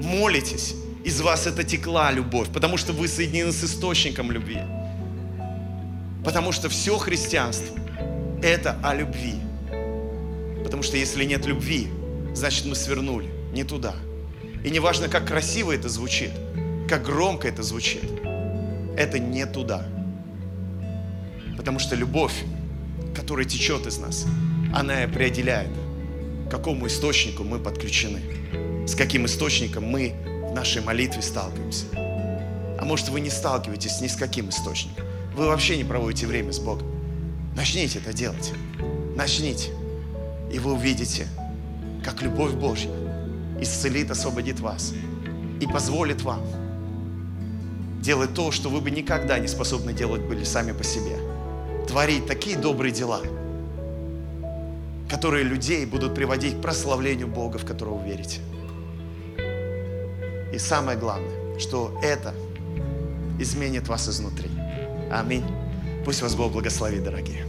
[0.00, 4.60] молитесь, из вас это текла любовь, потому что вы соединены с источником любви.
[6.24, 7.76] Потому что все христианство–
[8.40, 9.34] это о любви.
[10.62, 11.88] Потому что если нет любви,
[12.34, 13.96] значит мы свернули не туда–
[14.64, 16.30] и неважно, как красиво это звучит,
[16.88, 18.04] как громко это звучит,
[18.96, 19.86] это не туда.
[21.56, 22.44] Потому что любовь,
[23.14, 24.26] которая течет из нас,
[24.74, 25.70] она и определяет,
[26.46, 28.20] к какому источнику мы подключены,
[28.86, 30.14] с каким источником мы
[30.50, 31.86] в нашей молитве сталкиваемся.
[31.94, 35.04] А может, вы не сталкиваетесь ни с каким источником.
[35.34, 36.86] Вы вообще не проводите время с Богом.
[37.54, 38.52] Начните это делать.
[39.14, 39.70] Начните.
[40.52, 41.28] И вы увидите,
[42.04, 42.90] как любовь Божья
[43.60, 44.92] исцелит, освободит вас
[45.60, 46.42] и позволит вам
[48.00, 51.18] делать то, что вы бы никогда не способны делать были сами по себе.
[51.86, 53.20] Творить такие добрые дела,
[55.08, 58.40] которые людей будут приводить к прославлению Бога, в которого верите.
[60.52, 62.34] И самое главное, что это
[63.38, 64.50] изменит вас изнутри.
[65.10, 65.44] Аминь.
[66.04, 67.44] Пусть вас Бог благословит, дорогие.